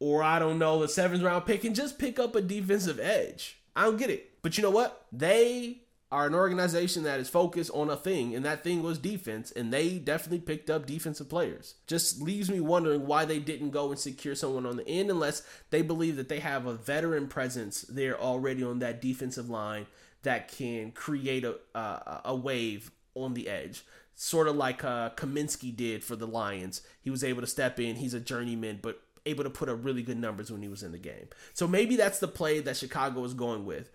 or 0.00 0.22
I 0.22 0.38
don't 0.38 0.58
know, 0.58 0.80
the 0.80 0.88
seventh 0.88 1.22
round 1.22 1.46
pick, 1.46 1.64
and 1.64 1.76
just 1.76 1.98
pick 1.98 2.18
up 2.18 2.34
a 2.34 2.40
defensive 2.42 2.98
edge. 2.98 3.58
I 3.76 3.84
don't 3.84 3.96
get 3.96 4.10
it. 4.10 4.42
But 4.42 4.56
you 4.56 4.62
know 4.62 4.70
what? 4.70 5.06
They 5.12 5.82
are 6.12 6.26
an 6.26 6.34
organization 6.34 7.04
that 7.04 7.18
is 7.18 7.30
focused 7.30 7.70
on 7.72 7.88
a 7.88 7.96
thing, 7.96 8.34
and 8.34 8.44
that 8.44 8.62
thing 8.62 8.82
was 8.82 8.98
defense, 8.98 9.50
and 9.50 9.72
they 9.72 9.98
definitely 9.98 10.40
picked 10.40 10.68
up 10.68 10.84
defensive 10.84 11.30
players. 11.30 11.76
Just 11.86 12.20
leaves 12.20 12.50
me 12.50 12.60
wondering 12.60 13.06
why 13.06 13.24
they 13.24 13.38
didn't 13.38 13.70
go 13.70 13.90
and 13.90 13.98
secure 13.98 14.34
someone 14.34 14.66
on 14.66 14.76
the 14.76 14.86
end 14.86 15.10
unless 15.10 15.42
they 15.70 15.80
believe 15.80 16.16
that 16.16 16.28
they 16.28 16.40
have 16.40 16.66
a 16.66 16.74
veteran 16.74 17.28
presence 17.28 17.80
there 17.88 18.20
already 18.20 18.62
on 18.62 18.78
that 18.80 19.00
defensive 19.00 19.48
line 19.48 19.86
that 20.22 20.48
can 20.48 20.92
create 20.92 21.44
a 21.44 21.56
uh, 21.74 22.20
a 22.26 22.36
wave 22.36 22.90
on 23.14 23.32
the 23.32 23.48
edge, 23.48 23.82
sort 24.14 24.48
of 24.48 24.54
like 24.54 24.84
uh, 24.84 25.10
Kaminsky 25.10 25.74
did 25.74 26.04
for 26.04 26.14
the 26.14 26.26
Lions. 26.26 26.82
He 27.00 27.08
was 27.08 27.24
able 27.24 27.40
to 27.40 27.46
step 27.46 27.80
in. 27.80 27.96
He's 27.96 28.14
a 28.14 28.20
journeyman, 28.20 28.80
but 28.82 29.00
able 29.24 29.44
to 29.44 29.50
put 29.50 29.70
up 29.70 29.82
really 29.82 30.02
good 30.02 30.18
numbers 30.18 30.50
when 30.52 30.60
he 30.60 30.68
was 30.68 30.82
in 30.82 30.92
the 30.92 30.98
game. 30.98 31.28
So 31.54 31.66
maybe 31.66 31.96
that's 31.96 32.18
the 32.18 32.28
play 32.28 32.60
that 32.60 32.76
Chicago 32.76 33.24
is 33.24 33.32
going 33.32 33.64
with. 33.64 33.90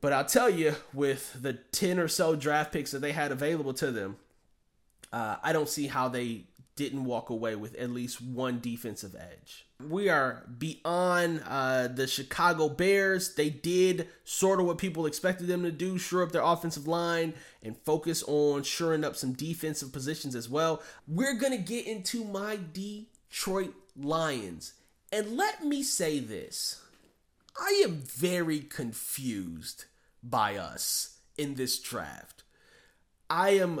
But 0.00 0.12
I'll 0.12 0.24
tell 0.24 0.48
you, 0.48 0.76
with 0.94 1.42
the 1.42 1.54
10 1.54 1.98
or 1.98 2.08
so 2.08 2.34
draft 2.34 2.72
picks 2.72 2.90
that 2.92 3.00
they 3.00 3.12
had 3.12 3.32
available 3.32 3.74
to 3.74 3.90
them, 3.90 4.16
uh, 5.12 5.36
I 5.42 5.52
don't 5.52 5.68
see 5.68 5.88
how 5.88 6.08
they 6.08 6.44
didn't 6.76 7.04
walk 7.04 7.28
away 7.28 7.54
with 7.56 7.74
at 7.74 7.90
least 7.90 8.22
one 8.22 8.58
defensive 8.58 9.14
edge. 9.14 9.66
We 9.86 10.08
are 10.08 10.44
beyond 10.58 11.42
uh, 11.46 11.88
the 11.88 12.06
Chicago 12.06 12.70
Bears. 12.70 13.34
They 13.34 13.50
did 13.50 14.08
sort 14.24 14.60
of 14.60 14.66
what 14.66 14.78
people 14.78 15.04
expected 15.04 15.46
them 15.46 15.62
to 15.64 15.72
do 15.72 15.98
shore 15.98 16.22
up 16.22 16.32
their 16.32 16.42
offensive 16.42 16.86
line 16.86 17.34
and 17.62 17.76
focus 17.76 18.24
on 18.26 18.62
shoring 18.62 19.04
up 19.04 19.16
some 19.16 19.34
defensive 19.34 19.92
positions 19.92 20.34
as 20.34 20.48
well. 20.48 20.82
We're 21.06 21.34
going 21.34 21.52
to 21.52 21.58
get 21.62 21.86
into 21.86 22.24
my 22.24 22.58
Detroit 22.72 23.74
Lions. 23.94 24.72
And 25.12 25.36
let 25.36 25.64
me 25.64 25.82
say 25.82 26.18
this 26.18 26.80
I 27.58 27.82
am 27.84 27.96
very 27.96 28.60
confused 28.60 29.84
by 30.22 30.56
us 30.56 31.18
in 31.36 31.54
this 31.54 31.78
draft. 31.78 32.42
I 33.28 33.50
am 33.50 33.80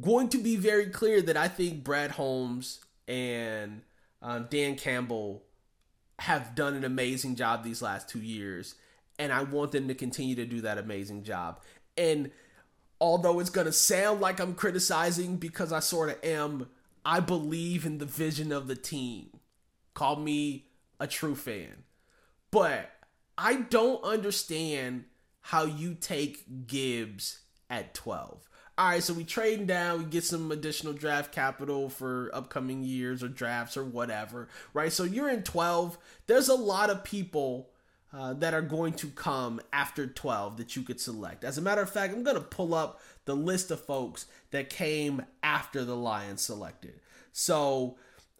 going 0.00 0.28
to 0.30 0.38
be 0.38 0.56
very 0.56 0.86
clear 0.86 1.22
that 1.22 1.36
I 1.36 1.48
think 1.48 1.84
Brad 1.84 2.12
Holmes 2.12 2.80
and 3.06 3.82
um, 4.20 4.46
Dan 4.50 4.76
Campbell 4.76 5.44
have 6.18 6.54
done 6.54 6.74
an 6.74 6.84
amazing 6.84 7.36
job 7.36 7.62
these 7.62 7.80
last 7.80 8.08
two 8.08 8.18
years, 8.18 8.74
and 9.18 9.32
I 9.32 9.44
want 9.44 9.72
them 9.72 9.88
to 9.88 9.94
continue 9.94 10.34
to 10.36 10.44
do 10.44 10.60
that 10.62 10.78
amazing 10.78 11.22
job. 11.22 11.60
And 11.96 12.30
although 13.00 13.40
it's 13.40 13.50
going 13.50 13.66
to 13.66 13.72
sound 13.72 14.20
like 14.20 14.40
I'm 14.40 14.54
criticizing 14.54 15.36
because 15.36 15.72
I 15.72 15.80
sort 15.80 16.10
of 16.10 16.16
am, 16.24 16.68
I 17.04 17.20
believe 17.20 17.86
in 17.86 17.98
the 17.98 18.06
vision 18.06 18.52
of 18.52 18.66
the 18.66 18.76
team. 18.76 19.30
Call 19.94 20.16
me 20.16 20.66
a 21.00 21.06
true 21.06 21.34
fan. 21.34 21.84
But 22.50 22.90
I 23.36 23.62
don't 23.62 24.02
understand 24.02 25.04
how 25.40 25.64
you 25.64 25.94
take 25.94 26.66
Gibbs 26.66 27.40
at 27.70 27.94
12 27.94 28.48
all 28.78 28.86
right, 28.86 29.02
so 29.02 29.12
we 29.12 29.24
trade 29.24 29.66
down, 29.66 29.98
we 29.98 30.04
get 30.04 30.22
some 30.22 30.52
additional 30.52 30.92
draft 30.92 31.32
capital 31.32 31.88
for 31.88 32.30
upcoming 32.32 32.84
years 32.84 33.24
or 33.24 33.28
drafts 33.28 33.76
or 33.76 33.82
whatever, 33.82 34.46
right? 34.72 34.92
So 34.92 35.02
you're 35.02 35.28
in 35.28 35.42
12. 35.42 35.98
There's 36.28 36.48
a 36.48 36.54
lot 36.54 36.88
of 36.88 37.02
people 37.02 37.70
uh, 38.12 38.34
that 38.34 38.54
are 38.54 38.62
going 38.62 38.92
to 38.92 39.08
come 39.08 39.60
after 39.72 40.06
12 40.06 40.58
that 40.58 40.76
you 40.76 40.82
could 40.82 41.00
select. 41.00 41.42
As 41.42 41.58
a 41.58 41.60
matter 41.60 41.82
of 41.82 41.90
fact, 41.90 42.14
I'm 42.14 42.22
going 42.22 42.36
to 42.36 42.40
pull 42.40 42.72
up 42.72 43.00
the 43.24 43.34
list 43.34 43.72
of 43.72 43.80
folks 43.80 44.26
that 44.52 44.70
came 44.70 45.22
after 45.42 45.84
the 45.84 45.96
Lions 45.96 46.40
selected. 46.40 47.00
So 47.32 47.96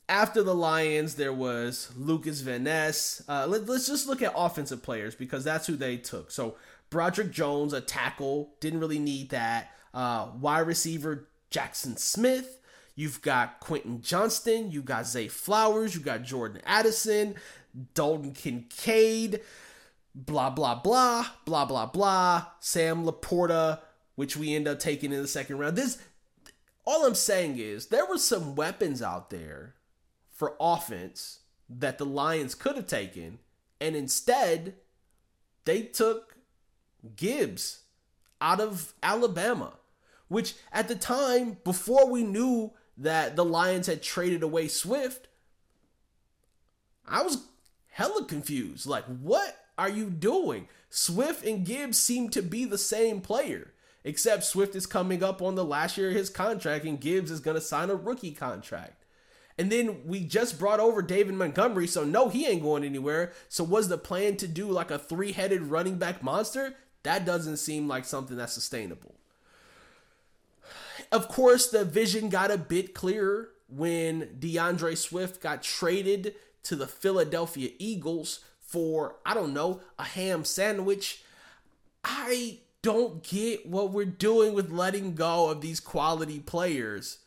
after 0.09 0.45
the 0.45 0.55
Lions, 0.55 1.17
there 1.17 1.33
was 1.33 1.91
Lukas 1.97 2.43
Van 2.43 2.63
Ness. 2.63 3.23
Uh, 3.29 3.45
let, 3.49 3.69
us 3.69 3.89
just 3.89 4.07
look 4.07 4.23
at 4.23 4.33
offensive 4.37 4.85
players 4.85 5.17
because 5.17 5.43
that's 5.43 5.67
who 5.67 5.75
they 5.75 5.97
took. 5.97 6.31
So 6.31 6.55
Broderick 6.91 7.31
Jones, 7.31 7.73
a 7.73 7.81
tackle, 7.81 8.55
didn't 8.61 8.81
really 8.81 8.99
need 8.99 9.31
that 9.31 9.71
uh, 9.95 10.29
wide 10.39 10.67
receiver 10.67 11.29
Jaxon 11.51 11.99
Smith. 11.99 12.61
You've 12.95 13.23
got 13.23 13.61
Quentin 13.61 14.03
Johnston. 14.03 14.71
You've 14.71 14.85
got 14.85 15.07
Zay 15.07 15.29
Flowers. 15.29 15.95
You've 15.95 16.05
got 16.05 16.25
Jordan 16.25 16.61
Addison, 16.67 17.37
Dalton 17.95 18.33
Kincaid, 18.33 19.41
blah, 20.15 20.51
blah, 20.51 20.75
blah, 20.75 21.27
blah, 21.45 21.65
blah, 21.65 21.87
blah. 21.87 22.47
Sam 22.59 23.05
LaPorta, 23.05 23.81
which 24.17 24.37
we 24.37 24.55
end 24.55 24.67
up 24.67 24.81
taking 24.81 25.13
in 25.13 25.23
the 25.23 25.29
second 25.29 25.59
round. 25.59 25.77
This, 25.77 25.99
all 26.85 27.07
I'm 27.07 27.15
saying 27.15 27.59
is 27.59 27.87
there 27.87 28.07
were 28.07 28.19
some 28.19 28.57
weapons 28.57 29.01
out 29.01 29.31
there 29.31 29.75
for 30.33 30.57
offense 30.59 31.41
that 31.69 31.99
the 31.99 32.07
Lions 32.07 32.55
could 32.55 32.77
have 32.77 32.87
taken, 32.87 33.39
and 33.81 33.95
instead 33.95 34.75
they 35.67 35.83
took 35.83 36.38
Gibbs 37.17 37.81
out 38.41 38.61
of 38.61 38.95
Alabama, 39.03 39.75
which 40.29 40.55
at 40.73 40.89
the 40.89 40.95
time, 40.95 41.59
before 41.65 42.09
we 42.09 42.23
knew 42.23 42.73
that 42.97 43.37
the 43.37 43.45
Lions 43.45 43.87
had 43.87 44.03
traded 44.03 44.43
away 44.43 44.69
Swift, 44.69 45.29
I 47.07 47.23
was 47.23 47.45
hella 47.91 48.25
confused. 48.25 48.87
Like, 48.87 49.05
what 49.05 49.57
are 49.77 49.89
you 49.89 50.11
doing? 50.11 50.69
Swift 50.91 51.45
and 51.45 51.65
Gibbs 51.65 51.99
seem 51.99 52.29
to 52.31 52.43
be 52.43 52.65
the 52.65 52.79
same 52.79 53.21
player, 53.21 53.73
except 54.05 54.45
Swift 54.45 54.75
is 54.75 54.87
coming 54.87 55.23
up 55.23 55.41
on 55.41 55.55
the 55.55 55.65
last 55.65 55.97
year 55.97 56.09
of 56.09 56.15
his 56.15 56.31
contract 56.31 56.85
and 56.85 57.01
Gibbs 57.01 57.31
is 57.31 57.41
going 57.41 57.57
to 57.57 57.61
sign 57.61 57.91
a 57.91 57.95
rookie 57.95 58.33
contract. 58.33 59.05
And 59.57 59.73
then 59.73 60.07
we 60.07 60.21
just 60.21 60.59
brought 60.59 60.79
over 60.79 61.03
David 61.03 61.35
Montgomery, 61.35 61.89
so 61.89 62.05
no, 62.05 62.29
he 62.29 62.47
ain't 62.47 62.63
going 62.63 62.85
anywhere. 62.85 63.33
So 63.49 63.65
was 63.65 63.89
the 63.89 63.99
plan 63.99 64.37
to 64.37 64.47
do 64.47 64.71
like 64.71 64.93
a 64.93 64.99
three-headed 64.99 65.63
running 65.63 65.99
back 65.99 66.23
monster? 66.23 66.77
That 67.09 67.25
doesn't 67.25 67.57
seem 67.57 67.89
like 67.89 68.05
something 68.05 68.37
that's 68.37 68.53
sustainable. 68.53 69.15
Of 71.11 71.27
course, 71.27 71.71
the 71.71 71.83
vision 71.83 72.29
got 72.29 72.51
a 72.51 72.59
bit 72.59 72.93
clearer 72.93 73.49
when 73.67 74.37
D'Andre 74.39 74.95
Swift 74.95 75.41
got 75.41 75.63
traded 75.63 76.35
to 76.65 76.77
the 76.77 76.87
Philadelphia 76.87 77.71
Eagles 77.79 78.41
for, 78.61 79.17
I 79.25 79.33
don't 79.33 79.55
know, 79.55 79.81
a 79.99 80.05
ham 80.05 80.45
sandwich. 80.45 81.23
I 82.05 82.59
don't 82.83 83.23
get 83.23 83.65
what 83.65 83.91
we're 83.91 84.05
doing 84.05 84.53
with 84.53 84.71
letting 84.71 85.15
go 85.15 85.49
of 85.49 85.63
these 85.63 85.81
quality 85.81 86.41
players 86.41 87.21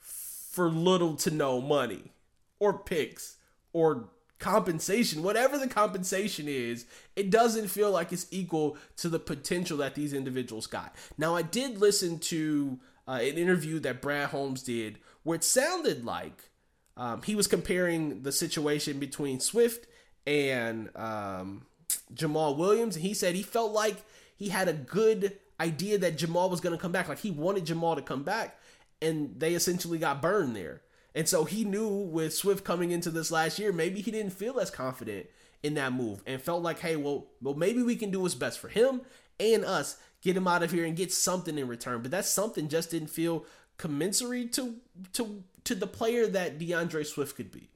for 0.00 0.70
little 0.70 1.16
to 1.16 1.30
no 1.30 1.60
money 1.60 2.12
or 2.58 2.78
picks 2.78 3.36
or 3.74 4.08
compensation, 4.38 5.22
whatever 5.22 5.58
the 5.58 5.68
compensation 5.68 6.46
is, 6.48 6.86
it 7.16 7.30
doesn't 7.30 7.68
feel 7.68 7.90
like 7.90 8.12
it's 8.12 8.26
equal 8.30 8.76
to 8.96 9.08
the 9.08 9.18
potential 9.18 9.78
that 9.78 9.94
these 9.94 10.12
individuals 10.12 10.66
got. 10.66 10.94
Now, 11.16 11.34
I 11.34 11.42
did 11.42 11.78
listen 11.78 12.18
to 12.20 12.78
uh, 13.06 13.18
an 13.22 13.38
interview 13.38 13.80
that 13.80 14.00
Brad 14.00 14.30
Holmes 14.30 14.62
did 14.62 14.98
where 15.22 15.36
it 15.36 15.44
sounded 15.44 16.04
like 16.04 16.50
um, 16.96 17.22
he 17.22 17.34
was 17.34 17.46
comparing 17.46 18.22
the 18.22 18.32
situation 18.32 18.98
between 18.98 19.40
Swift 19.40 19.86
and 20.26 20.90
um, 20.96 21.66
Jamaal 22.14 22.56
Williams, 22.56 22.96
and 22.96 23.04
he 23.04 23.14
said 23.14 23.34
he 23.34 23.42
felt 23.42 23.72
like 23.72 23.96
he 24.36 24.48
had 24.48 24.68
a 24.68 24.72
good 24.72 25.38
idea 25.60 25.98
that 25.98 26.18
Jamaal 26.18 26.50
was 26.50 26.60
going 26.60 26.76
to 26.76 26.80
come 26.80 26.92
back. 26.92 27.08
Like 27.08 27.18
he 27.18 27.30
wanted 27.30 27.66
Jamaal 27.66 27.96
to 27.96 28.02
come 28.02 28.22
back, 28.22 28.58
and 29.00 29.38
they 29.38 29.54
essentially 29.54 29.98
got 29.98 30.22
burned 30.22 30.54
there. 30.54 30.82
And 31.18 31.28
so 31.28 31.42
he 31.42 31.64
knew 31.64 31.88
with 31.88 32.32
Swift 32.32 32.62
coming 32.62 32.92
into 32.92 33.10
this 33.10 33.32
last 33.32 33.58
year, 33.58 33.72
maybe 33.72 34.00
he 34.00 34.12
didn't 34.12 34.34
feel 34.34 34.60
as 34.60 34.70
confident 34.70 35.26
in 35.64 35.74
that 35.74 35.92
move 35.92 36.22
and 36.28 36.40
felt 36.40 36.62
like, 36.62 36.78
hey, 36.78 36.94
well, 36.94 37.26
well, 37.42 37.54
maybe 37.54 37.82
we 37.82 37.96
can 37.96 38.12
do 38.12 38.20
what's 38.20 38.36
best 38.36 38.60
for 38.60 38.68
him 38.68 39.00
and 39.40 39.64
us, 39.64 39.96
get 40.22 40.36
him 40.36 40.46
out 40.46 40.62
of 40.62 40.70
here 40.70 40.84
and 40.84 40.96
get 40.96 41.12
something 41.12 41.58
in 41.58 41.66
return. 41.66 42.02
But 42.02 42.12
that 42.12 42.24
something 42.24 42.68
just 42.68 42.92
didn't 42.92 43.10
feel 43.10 43.44
commensurate 43.78 44.52
to 44.52 44.76
to 45.14 45.42
to 45.64 45.74
the 45.74 45.88
player 45.88 46.28
that 46.28 46.60
D'Andre 46.60 47.02
Swift 47.02 47.34
could 47.34 47.50
be. 47.50 47.68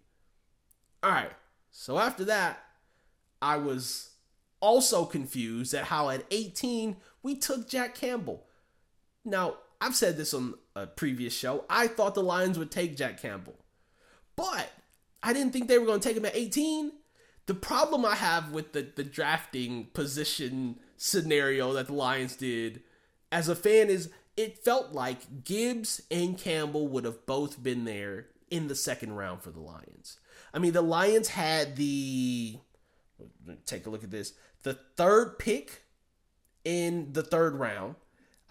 All 1.02 1.11
right. 1.11 1.32
So 1.72 1.99
after 1.99 2.25
that, 2.26 2.62
I 3.40 3.56
was 3.56 4.11
also 4.61 5.04
confused 5.04 5.75
at 5.75 5.87
how 5.87 6.11
at 6.11 6.26
18 6.30 6.96
we 7.25 7.34
took 7.34 7.68
Jack 7.68 7.96
Campbell. 7.96 8.44
Now, 9.25 9.56
I've 9.82 9.96
said 9.96 10.16
this 10.16 10.32
on 10.32 10.54
a 10.76 10.86
previous 10.86 11.34
show. 11.34 11.64
I 11.68 11.88
thought 11.88 12.14
the 12.14 12.22
Lions 12.22 12.56
would 12.56 12.70
take 12.70 12.96
Jack 12.96 13.20
Campbell, 13.20 13.56
but 14.36 14.70
I 15.24 15.32
didn't 15.32 15.52
think 15.52 15.66
they 15.66 15.76
were 15.76 15.86
going 15.86 15.98
to 15.98 16.08
take 16.08 16.16
him 16.16 16.24
at 16.24 16.36
18. 16.36 16.92
The 17.46 17.54
problem 17.54 18.04
I 18.04 18.14
have 18.14 18.52
with 18.52 18.74
the, 18.74 18.86
the 18.94 19.02
drafting 19.02 19.88
position 19.92 20.78
scenario 20.96 21.72
that 21.72 21.88
the 21.88 21.94
Lions 21.94 22.36
did 22.36 22.84
as 23.32 23.48
a 23.48 23.56
fan 23.56 23.90
is 23.90 24.10
it 24.36 24.56
felt 24.56 24.92
like 24.92 25.42
Gibbs 25.42 26.00
and 26.12 26.38
Campbell 26.38 26.86
would 26.86 27.04
have 27.04 27.26
both 27.26 27.60
been 27.60 27.84
there 27.84 28.28
in 28.52 28.68
the 28.68 28.76
second 28.76 29.14
round 29.14 29.42
for 29.42 29.50
the 29.50 29.60
Lions. 29.60 30.20
I 30.54 30.60
mean, 30.60 30.74
the 30.74 30.80
Lions 30.80 31.26
had 31.26 31.74
the 31.74 32.60
take 33.66 33.86
a 33.86 33.90
look 33.90 34.04
at 34.04 34.12
this 34.12 34.34
the 34.62 34.74
third 34.96 35.40
pick 35.40 35.82
in 36.64 37.12
the 37.12 37.22
third 37.24 37.56
round 37.56 37.96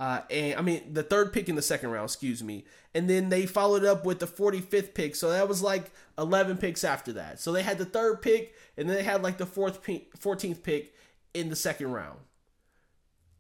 uh, 0.02 0.22
and 0.32 0.56
I 0.58 0.64
mean 0.64 0.94
the 0.94 1.04
third 1.04 1.32
pick 1.32 1.48
in 1.48 1.56
the 1.56 1.62
second 1.62 1.92
round, 1.92 2.06
excuse 2.06 2.42
me, 2.44 2.66
and 2.96 3.08
then 3.08 3.30
they 3.30 3.46
followed 3.46 3.86
up 3.86 4.04
with 4.04 4.18
the 4.18 4.26
45th 4.26 4.96
pick, 4.96 5.16
so 5.16 5.30
that 5.30 5.48
was 5.48 5.62
like 5.62 5.92
11 6.18 6.58
picks 6.58 6.84
after 6.84 7.14
that. 7.14 7.40
So 7.40 7.52
they 7.52 7.62
had 7.62 7.78
the 7.78 7.86
third 7.86 8.20
pick, 8.20 8.56
and 8.76 8.90
then 8.90 8.98
they 8.98 9.04
had 9.04 9.22
like 9.22 9.38
the 9.38 9.46
fourth, 9.46 9.84
pick, 9.84 10.18
14th 10.18 10.64
pick 10.64 10.96
in 11.36 11.50
the 11.50 11.56
second 11.56 11.92
round. 11.92 12.18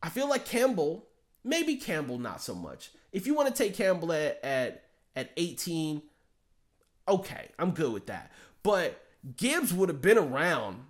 I 0.04 0.10
feel 0.10 0.30
like 0.30 0.46
Campbell, 0.46 1.08
maybe 1.44 1.78
Campbell, 1.78 2.20
not 2.20 2.44
so 2.44 2.54
much. 2.54 2.92
If 3.12 3.26
you 3.26 3.34
want 3.34 3.48
to 3.48 3.56
take 3.56 3.74
Campbell 3.74 4.14
at 4.14 4.40
at 4.44 4.84
at 5.16 5.32
18, 5.38 6.04
okay, 7.08 7.50
I'm 7.58 7.72
good 7.72 7.92
with 7.92 8.06
that. 8.06 8.32
But 8.62 9.04
Gibbs 9.36 9.74
would 9.74 9.90
have 9.90 10.04
been 10.04 10.20
around 10.20 10.86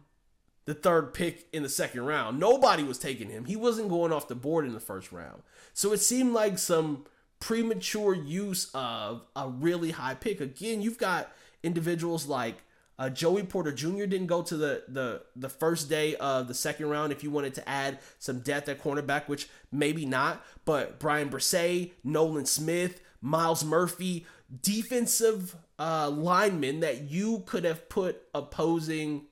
the 0.71 0.79
third 0.79 1.13
pick 1.13 1.47
in 1.51 1.63
the 1.63 1.69
second 1.69 2.05
round. 2.05 2.39
Nobody 2.39 2.81
was 2.81 2.97
taking 2.97 3.29
him. 3.29 3.43
He 3.43 3.57
wasn't 3.57 3.89
going 3.89 4.13
off 4.13 4.29
the 4.29 4.35
board 4.35 4.65
in 4.65 4.73
the 4.73 4.79
first 4.79 5.11
round. 5.11 5.41
So 5.73 5.91
it 5.91 5.97
seemed 5.97 6.31
like 6.31 6.57
some 6.57 7.03
premature 7.41 8.13
use 8.13 8.71
of 8.73 9.23
a 9.35 9.49
really 9.49 9.91
high 9.91 10.13
pick. 10.13 10.39
Again, 10.39 10.81
you've 10.81 10.97
got 10.97 11.29
individuals 11.61 12.25
like 12.25 12.55
uh, 12.97 13.09
Joey 13.09 13.43
Porter 13.43 13.73
Jr. 13.73 14.05
didn't 14.05 14.27
go 14.27 14.41
to 14.43 14.55
the, 14.55 14.83
the 14.87 15.23
the 15.35 15.49
first 15.49 15.89
day 15.89 16.15
of 16.15 16.47
the 16.47 16.53
second 16.53 16.87
round. 16.87 17.11
If 17.11 17.21
you 17.21 17.31
wanted 17.31 17.53
to 17.55 17.67
add 17.67 17.99
some 18.17 18.39
depth 18.39 18.69
at 18.69 18.81
cornerback, 18.81 19.27
which 19.27 19.49
maybe 19.73 20.05
not, 20.05 20.41
but 20.63 20.99
Bryan 20.99 21.29
Bresee, 21.29 21.91
Nolan 22.05 22.45
Smith, 22.45 23.01
Myles 23.19 23.65
Murphy, 23.65 24.25
defensive 24.61 25.53
uh, 25.77 26.09
linemen 26.09 26.79
that 26.79 27.11
you 27.11 27.43
could 27.45 27.65
have 27.65 27.89
put 27.89 28.21
opposing 28.33 29.25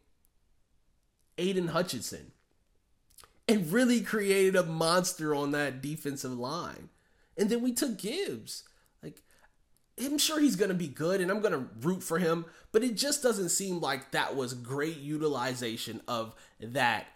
Aidan 1.39 1.69
Hutchinson 1.69 2.33
and 3.47 3.71
really 3.71 4.01
created 4.01 4.55
a 4.55 4.63
monster 4.63 5.33
on 5.33 5.51
that 5.51 5.81
defensive 5.81 6.37
line. 6.37 6.89
And 7.35 7.49
then 7.49 7.63
we 7.63 7.73
took 7.73 7.97
Gibbs. 7.97 8.63
Like, 9.01 9.23
I'm 9.99 10.19
sure 10.19 10.39
he's 10.39 10.55
going 10.55 10.69
to 10.69 10.75
be 10.75 10.87
good 10.87 11.19
and 11.19 11.31
I'm 11.31 11.41
going 11.41 11.53
to 11.53 11.65
root 11.81 12.03
for 12.03 12.19
him, 12.19 12.45
but 12.71 12.83
it 12.83 12.95
just 12.95 13.23
doesn't 13.23 13.49
seem 13.49 13.79
like 13.79 14.11
that 14.11 14.35
was 14.35 14.53
great 14.53 14.97
utilization 14.97 16.01
of 16.07 16.35
that 16.59 17.07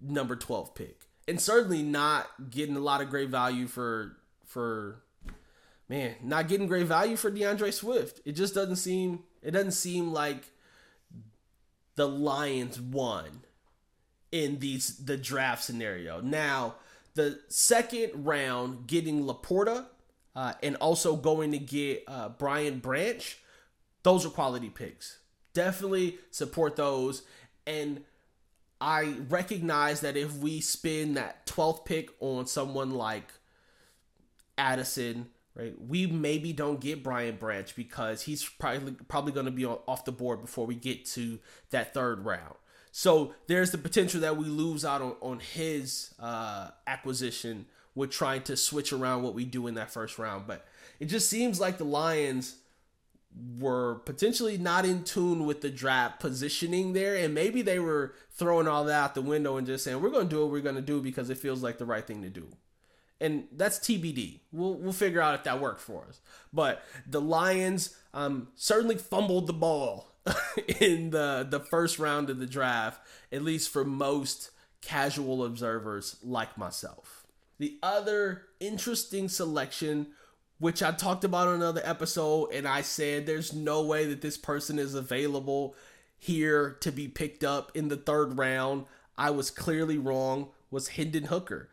number 0.00 0.36
12 0.36 0.74
pick. 0.74 1.08
And 1.26 1.40
certainly 1.40 1.82
not 1.82 2.50
getting 2.50 2.76
a 2.76 2.80
lot 2.80 3.00
of 3.00 3.10
great 3.10 3.30
value 3.30 3.66
for 3.66 4.16
for 4.44 5.02
man, 5.90 6.14
not 6.22 6.48
getting 6.48 6.66
great 6.66 6.86
value 6.86 7.16
for 7.16 7.30
D'Andre 7.30 7.70
Swift. 7.70 8.20
It 8.24 8.32
just 8.32 8.54
doesn't 8.54 8.76
seem 8.76 9.24
it 9.42 9.50
doesn't 9.50 9.72
seem 9.72 10.10
like 10.10 10.44
the 11.96 12.08
Lions 12.08 12.80
won 12.80 13.42
in 14.32 14.58
these 14.58 14.96
the 14.98 15.16
draft 15.16 15.62
scenario. 15.64 16.20
Now, 16.20 16.74
the 17.14 17.40
second 17.48 18.24
round 18.24 18.86
getting 18.86 19.24
LaPorta 19.24 19.86
uh, 20.36 20.52
and 20.62 20.76
also 20.76 21.16
going 21.16 21.52
to 21.52 21.58
get 21.58 22.04
uh, 22.06 22.28
Brian 22.28 22.78
Branch, 22.78 23.38
those 24.02 24.24
are 24.24 24.30
quality 24.30 24.68
picks. 24.68 25.18
Definitely 25.52 26.18
support 26.30 26.76
those. 26.76 27.22
And 27.66 28.02
I 28.80 29.16
recognize 29.28 30.00
that 30.02 30.16
if 30.16 30.36
we 30.36 30.60
spend 30.60 31.16
that 31.16 31.46
12th 31.46 31.84
pick 31.84 32.10
on 32.20 32.46
someone 32.46 32.92
like 32.92 33.32
Addison, 34.56 35.28
right, 35.54 35.74
we 35.80 36.06
maybe 36.06 36.52
don't 36.52 36.80
get 36.80 37.02
Brian 37.02 37.36
Branch 37.36 37.74
because 37.74 38.22
he's 38.22 38.44
probably 38.44 38.92
probably 39.08 39.32
going 39.32 39.46
to 39.46 39.52
be 39.52 39.66
off 39.66 40.04
the 40.04 40.12
board 40.12 40.40
before 40.40 40.66
we 40.66 40.76
get 40.76 41.04
to 41.06 41.40
that 41.70 41.94
third 41.94 42.24
round. 42.24 42.54
So 42.92 43.34
there's 43.46 43.70
the 43.70 43.78
potential 43.78 44.20
that 44.22 44.36
we 44.36 44.46
lose 44.46 44.84
out 44.84 45.02
on, 45.02 45.14
on 45.20 45.40
his 45.40 46.14
uh, 46.18 46.70
acquisition 46.86 47.66
with 47.94 48.10
trying 48.10 48.42
to 48.42 48.56
switch 48.56 48.92
around 48.92 49.22
what 49.22 49.34
we 49.34 49.44
do 49.44 49.66
in 49.66 49.74
that 49.74 49.90
first 49.90 50.18
round. 50.18 50.46
But 50.46 50.64
it 51.00 51.06
just 51.06 51.28
seems 51.28 51.60
like 51.60 51.78
the 51.78 51.84
Lions 51.84 52.56
were 53.58 53.96
potentially 54.04 54.58
not 54.58 54.84
in 54.84 55.04
tune 55.04 55.46
with 55.46 55.60
the 55.60 55.70
draft 55.70 56.20
positioning 56.20 56.92
there, 56.92 57.16
and 57.16 57.34
maybe 57.34 57.62
they 57.62 57.78
were 57.78 58.14
throwing 58.30 58.66
all 58.66 58.84
that 58.84 59.02
out 59.02 59.14
the 59.14 59.22
window 59.22 59.56
and 59.56 59.66
just 59.66 59.84
saying 59.84 60.00
we're 60.00 60.10
going 60.10 60.28
to 60.28 60.34
do 60.34 60.42
what 60.42 60.50
we're 60.50 60.60
going 60.60 60.74
to 60.76 60.82
do 60.82 61.00
because 61.00 61.30
it 61.30 61.38
feels 61.38 61.62
like 61.62 61.78
the 61.78 61.84
right 61.84 62.06
thing 62.06 62.22
to 62.22 62.30
do. 62.30 62.48
And 63.20 63.48
that's 63.52 63.80
TBD. 63.80 64.40
We'll 64.52 64.74
we'll 64.74 64.92
figure 64.92 65.20
out 65.20 65.34
if 65.34 65.44
that 65.44 65.60
worked 65.60 65.80
for 65.80 66.04
us. 66.08 66.20
But 66.52 66.82
the 67.04 67.20
Lions 67.20 67.96
um, 68.14 68.48
certainly 68.54 68.96
fumbled 68.96 69.48
the 69.48 69.52
ball 69.52 70.06
in 70.80 71.10
the 71.10 71.46
the 71.48 71.60
first 71.60 71.98
round 71.98 72.30
of 72.30 72.38
the 72.38 72.46
draft, 72.46 73.00
at 73.32 73.42
least 73.42 73.70
for 73.70 73.84
most 73.84 74.50
casual 74.80 75.44
observers 75.44 76.16
like 76.22 76.56
myself. 76.56 77.26
The 77.58 77.78
other 77.82 78.42
interesting 78.60 79.28
selection, 79.28 80.08
which 80.58 80.82
I 80.82 80.92
talked 80.92 81.24
about 81.24 81.48
on 81.48 81.56
another 81.56 81.82
episode, 81.84 82.52
and 82.52 82.66
I 82.68 82.82
said 82.82 83.26
there's 83.26 83.52
no 83.52 83.82
way 83.82 84.06
that 84.06 84.22
this 84.22 84.36
person 84.36 84.78
is 84.78 84.94
available 84.94 85.74
here 86.18 86.76
to 86.80 86.92
be 86.92 87.08
picked 87.08 87.44
up 87.44 87.72
in 87.74 87.88
the 87.88 87.96
third 87.96 88.38
round. 88.38 88.86
I 89.16 89.30
was 89.30 89.50
clearly 89.50 89.98
wrong. 89.98 90.50
Was 90.70 90.88
Hendon 90.88 91.24
Hooker. 91.24 91.70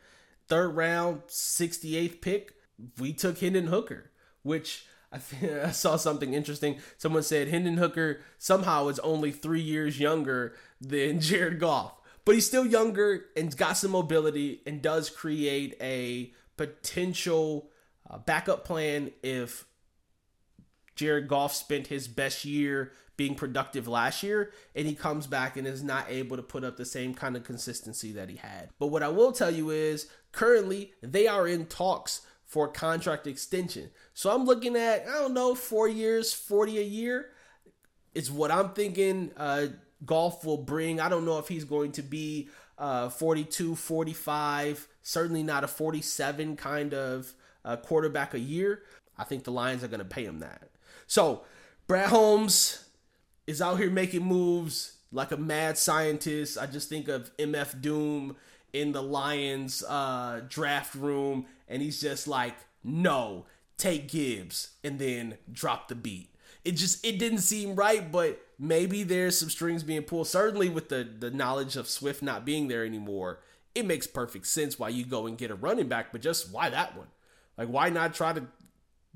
Third 0.47 0.69
round, 0.69 1.23
68th 1.27 2.21
pick, 2.21 2.53
we 2.99 3.13
took 3.13 3.39
Hendon 3.39 3.67
Hooker, 3.67 4.11
which 4.43 4.85
I, 5.15 5.59
I 5.65 5.71
saw 5.71 5.95
something 5.95 6.33
interesting. 6.33 6.77
Someone 6.97 7.23
said 7.23 7.47
Hendon 7.47 7.77
Hooker 7.77 8.21
somehow 8.37 8.87
is 8.87 8.99
only 8.99 9.31
three 9.31 9.61
years 9.61 9.99
younger 9.99 10.55
than 10.81 11.19
Jared 11.21 11.59
Goff, 11.59 11.93
but 12.25 12.35
he's 12.35 12.47
still 12.47 12.65
younger 12.65 13.25
and 13.35 13.55
got 13.55 13.77
some 13.77 13.91
mobility 13.91 14.61
and 14.65 14.81
does 14.81 15.09
create 15.09 15.75
a 15.81 16.33
potential 16.57 17.69
uh, 18.09 18.17
backup 18.17 18.65
plan 18.65 19.11
if 19.23 19.65
Jared 20.95 21.27
Goff 21.27 21.53
spent 21.53 21.87
his 21.87 22.07
best 22.07 22.45
year 22.45 22.93
being 23.17 23.35
productive 23.35 23.87
last 23.87 24.23
year 24.23 24.51
and 24.75 24.87
he 24.87 24.93
comes 24.93 25.25
back 25.27 25.55
and 25.55 25.65
is 25.65 25.83
not 25.83 26.05
able 26.09 26.35
to 26.35 26.43
put 26.43 26.63
up 26.63 26.77
the 26.77 26.85
same 26.85 27.13
kind 27.13 27.35
of 27.35 27.43
consistency 27.43 28.11
that 28.11 28.29
he 28.29 28.35
had. 28.37 28.69
But 28.77 28.87
what 28.87 29.03
I 29.03 29.09
will 29.09 29.31
tell 29.31 29.51
you 29.51 29.69
is 29.69 30.07
currently 30.31 30.93
they 31.01 31.27
are 31.27 31.47
in 31.47 31.65
talks 31.65 32.21
for 32.55 32.69
contract 32.69 33.27
extension. 33.27 33.89
So 34.13 34.33
I'm 34.33 34.45
looking 34.45 34.77
at, 34.77 35.05
I 35.09 35.11
don't 35.11 35.33
know, 35.33 35.55
four 35.55 35.89
years, 35.89 36.31
40 36.31 36.79
a 36.79 36.83
year 36.83 37.31
is 38.13 38.31
what 38.31 38.49
I'm 38.49 38.69
thinking 38.69 39.31
uh, 39.35 39.67
Goff 40.05 40.45
will 40.45 40.59
bring. 40.59 41.01
I 41.01 41.09
don't 41.09 41.25
know 41.25 41.37
if 41.37 41.49
he's 41.49 41.65
going 41.65 41.91
to 41.91 42.01
be 42.01 42.47
uh, 42.77 43.09
42, 43.09 43.75
45, 43.75 44.87
certainly 45.01 45.43
not 45.43 45.65
a 45.65 45.67
47 45.67 46.55
kind 46.55 46.93
of 46.93 47.33
uh, 47.65 47.75
quarterback 47.75 48.33
a 48.33 48.39
year. 48.39 48.83
I 49.17 49.25
think 49.25 49.43
the 49.43 49.51
Lions 49.51 49.83
are 49.83 49.89
going 49.89 49.99
to 49.99 50.05
pay 50.05 50.23
him 50.23 50.39
that. 50.39 50.69
So 51.07 51.41
Brad 51.87 52.07
Holmes 52.07 52.87
is 53.47 53.61
out 53.61 53.79
here 53.79 53.89
making 53.89 54.23
moves 54.23 54.93
like 55.11 55.33
a 55.33 55.37
mad 55.37 55.77
scientist. 55.77 56.57
I 56.57 56.67
just 56.67 56.87
think 56.87 57.09
of 57.09 57.35
MF 57.35 57.81
Doom 57.81 58.37
in 58.71 58.93
the 58.93 59.03
Lions 59.03 59.83
uh, 59.83 60.39
draft 60.47 60.95
room, 60.95 61.47
and 61.67 61.81
he's 61.81 62.01
just 62.01 62.27
like, 62.27 62.55
no, 62.83 63.45
take 63.77 64.09
Gibbs, 64.09 64.71
and 64.83 64.99
then 64.99 65.37
drop 65.51 65.87
the 65.87 65.95
beat. 65.95 66.29
It 66.63 66.73
just 66.73 67.05
it 67.05 67.19
didn't 67.19 67.39
seem 67.39 67.75
right, 67.75 68.11
but 68.11 68.41
maybe 68.57 69.03
there's 69.03 69.37
some 69.37 69.49
strings 69.49 69.83
being 69.83 70.03
pulled. 70.03 70.27
Certainly 70.27 70.69
with 70.69 70.89
the 70.89 71.07
the 71.19 71.29
knowledge 71.29 71.75
of 71.75 71.87
Swift 71.87 72.23
not 72.23 72.45
being 72.45 72.67
there 72.67 72.85
anymore, 72.85 73.39
it 73.75 73.85
makes 73.85 74.07
perfect 74.07 74.47
sense 74.47 74.79
why 74.79 74.89
you 74.89 75.05
go 75.05 75.27
and 75.27 75.37
get 75.37 75.51
a 75.51 75.55
running 75.55 75.87
back, 75.87 76.11
but 76.11 76.21
just 76.21 76.51
why 76.51 76.69
that 76.69 76.97
one? 76.97 77.07
Like 77.57 77.67
why 77.67 77.89
not 77.89 78.13
try 78.13 78.33
to 78.33 78.47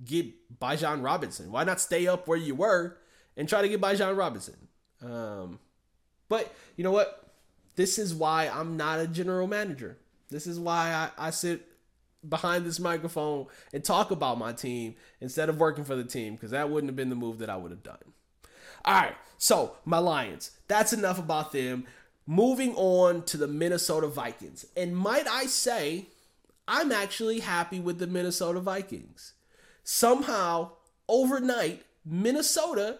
get 0.04 0.60
Bijan 0.60 1.04
Robinson? 1.04 1.52
Why 1.52 1.64
not 1.64 1.80
stay 1.80 2.08
up 2.08 2.28
where 2.28 2.38
you 2.38 2.56
were 2.56 2.98
and 3.36 3.50
try 3.50 3.62
to 3.62 3.70
get 3.70 3.82
Bijan 3.82 4.18
Robinson? 4.18 4.68
Um, 5.04 5.60
but 6.28 6.54
you 6.76 6.84
know 6.84 6.92
what? 6.92 7.32
This 7.76 7.98
is 7.98 8.14
why 8.14 8.48
I'm 8.48 8.78
not 8.78 9.00
a 9.00 9.08
general 9.08 9.48
manager. 9.48 9.98
This 10.30 10.46
is 10.46 10.60
why 10.60 11.10
I, 11.18 11.28
I 11.28 11.30
sit 11.32 11.66
behind 12.28 12.66
this 12.66 12.80
microphone 12.80 13.48
and 13.74 13.84
talk 13.84 14.12
about 14.12 14.38
my 14.38 14.52
team 14.52 14.96
instead 15.22 15.50
of 15.50 15.60
working 15.60 15.84
for 15.84 15.96
the 15.96 16.04
team 16.04 16.34
because 16.34 16.52
that 16.52 16.70
wouldn't 16.70 16.90
have 16.90 16.96
been 16.96 17.10
the 17.10 17.16
move 17.16 17.40
that 17.40 17.50
I 17.50 17.56
would 17.56 17.72
have 17.72 17.84
done. 17.84 17.98
All 18.86 18.94
right, 18.94 19.16
so 19.38 19.76
my 19.86 19.98
Lions. 19.98 20.52
That's 20.68 20.94
enough 20.94 21.20
about 21.20 21.52
them. 21.52 21.86
Moving 22.26 22.76
on 22.76 23.24
to 23.24 23.38
the 23.38 23.48
Minnesota 23.48 24.08
Vikings. 24.08 24.66
And 24.78 24.96
might 24.96 25.28
I 25.28 25.46
say, 25.46 26.08
I'm 26.68 26.92
actually 26.92 27.40
happy 27.40 27.80
with 27.80 28.00
the 28.00 28.08
Minnesota 28.08 28.60
Vikings. 28.60 29.34
Somehow, 29.84 30.72
overnight, 31.08 31.84
Minnesota, 32.06 33.00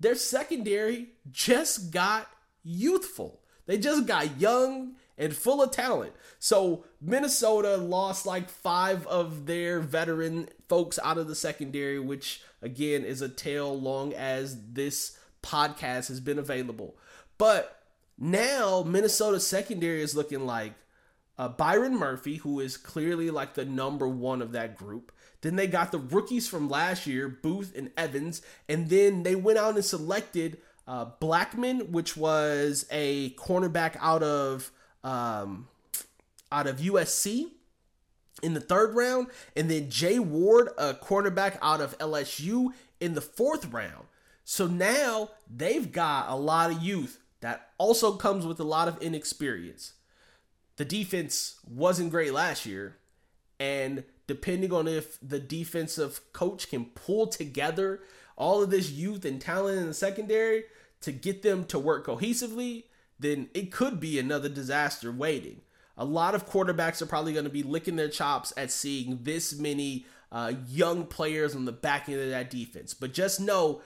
their 0.00 0.16
secondary 0.16 1.10
just 1.30 1.92
got 1.92 2.28
youthful. 2.64 3.40
They 3.66 3.78
just 3.78 4.06
got 4.06 4.40
young 4.40 4.96
and 5.16 5.34
full 5.34 5.62
of 5.62 5.70
talent. 5.70 6.12
So 6.38 6.84
Minnesota 7.00 7.76
lost 7.76 8.26
like 8.26 8.48
five 8.48 9.06
of 9.06 9.46
their 9.46 9.80
veteran 9.80 10.48
folks 10.68 10.98
out 11.02 11.18
of 11.18 11.28
the 11.28 11.34
secondary, 11.34 11.98
which 11.98 12.42
again 12.62 13.04
is 13.04 13.22
a 13.22 13.28
tale 13.28 13.78
long 13.78 14.12
as 14.12 14.72
this 14.72 15.18
podcast 15.42 16.08
has 16.08 16.20
been 16.20 16.38
available. 16.38 16.96
But 17.38 17.82
now 18.18 18.82
Minnesota 18.82 19.40
secondary 19.40 20.02
is 20.02 20.16
looking 20.16 20.46
like 20.46 20.74
uh, 21.36 21.48
Byron 21.48 21.96
Murphy, 21.96 22.36
who 22.36 22.60
is 22.60 22.76
clearly 22.76 23.30
like 23.30 23.54
the 23.54 23.64
number 23.64 24.08
one 24.08 24.40
of 24.40 24.52
that 24.52 24.76
group. 24.76 25.12
Then 25.40 25.56
they 25.56 25.66
got 25.66 25.92
the 25.92 25.98
rookies 25.98 26.48
from 26.48 26.70
last 26.70 27.06
year, 27.06 27.28
Booth 27.28 27.76
and 27.76 27.90
Evans, 27.96 28.40
and 28.68 28.88
then 28.88 29.24
they 29.24 29.34
went 29.34 29.58
out 29.58 29.74
and 29.74 29.84
selected 29.84 30.58
uh, 30.86 31.06
Blackmon, 31.20 31.90
which 31.90 32.16
was 32.16 32.86
a 32.90 33.30
cornerback 33.30 33.96
out 34.00 34.22
of 34.22 34.70
um, 35.04 35.68
out 36.50 36.66
of 36.66 36.78
USC 36.78 37.50
in 38.42 38.54
the 38.54 38.60
third 38.60 38.94
round, 38.94 39.28
and 39.54 39.70
then 39.70 39.90
Jay 39.90 40.18
Ward, 40.18 40.70
a 40.76 40.94
cornerback 40.94 41.58
out 41.62 41.80
of 41.80 41.96
LSU 41.98 42.72
in 43.00 43.14
the 43.14 43.20
fourth 43.20 43.72
round. 43.72 44.06
So 44.44 44.66
now 44.66 45.30
they've 45.48 45.90
got 45.90 46.28
a 46.28 46.34
lot 46.34 46.70
of 46.70 46.82
youth 46.82 47.20
that 47.40 47.70
also 47.78 48.12
comes 48.16 48.46
with 48.46 48.58
a 48.58 48.64
lot 48.64 48.88
of 48.88 49.00
inexperience. 49.02 49.94
The 50.76 50.84
defense 50.84 51.60
wasn't 51.68 52.10
great 52.10 52.32
last 52.32 52.66
year, 52.66 52.96
and 53.60 54.04
depending 54.26 54.72
on 54.72 54.88
if 54.88 55.18
the 55.20 55.38
defensive 55.38 56.20
coach 56.32 56.68
can 56.68 56.86
pull 56.86 57.26
together 57.26 58.00
all 58.36 58.62
of 58.62 58.70
this 58.70 58.90
youth 58.90 59.24
and 59.24 59.40
talent 59.40 59.78
in 59.78 59.86
the 59.86 59.94
secondary 59.94 60.64
to 61.02 61.12
get 61.12 61.42
them 61.42 61.64
to 61.66 61.78
work 61.78 62.06
cohesively, 62.06 62.84
then 63.18 63.48
it 63.54 63.72
could 63.72 64.00
be 64.00 64.18
another 64.18 64.48
disaster 64.48 65.12
waiting. 65.12 65.60
A 65.96 66.04
lot 66.04 66.34
of 66.34 66.48
quarterbacks 66.48 67.00
are 67.00 67.06
probably 67.06 67.32
going 67.32 67.44
to 67.44 67.50
be 67.50 67.62
licking 67.62 67.96
their 67.96 68.08
chops 68.08 68.52
at 68.56 68.70
seeing 68.70 69.20
this 69.22 69.56
many 69.56 70.06
uh, 70.32 70.52
young 70.68 71.06
players 71.06 71.54
on 71.54 71.64
the 71.64 71.72
back 71.72 72.08
end 72.08 72.20
of 72.20 72.30
that 72.30 72.50
defense. 72.50 72.94
But 72.94 73.14
just 73.14 73.40
know 73.40 73.82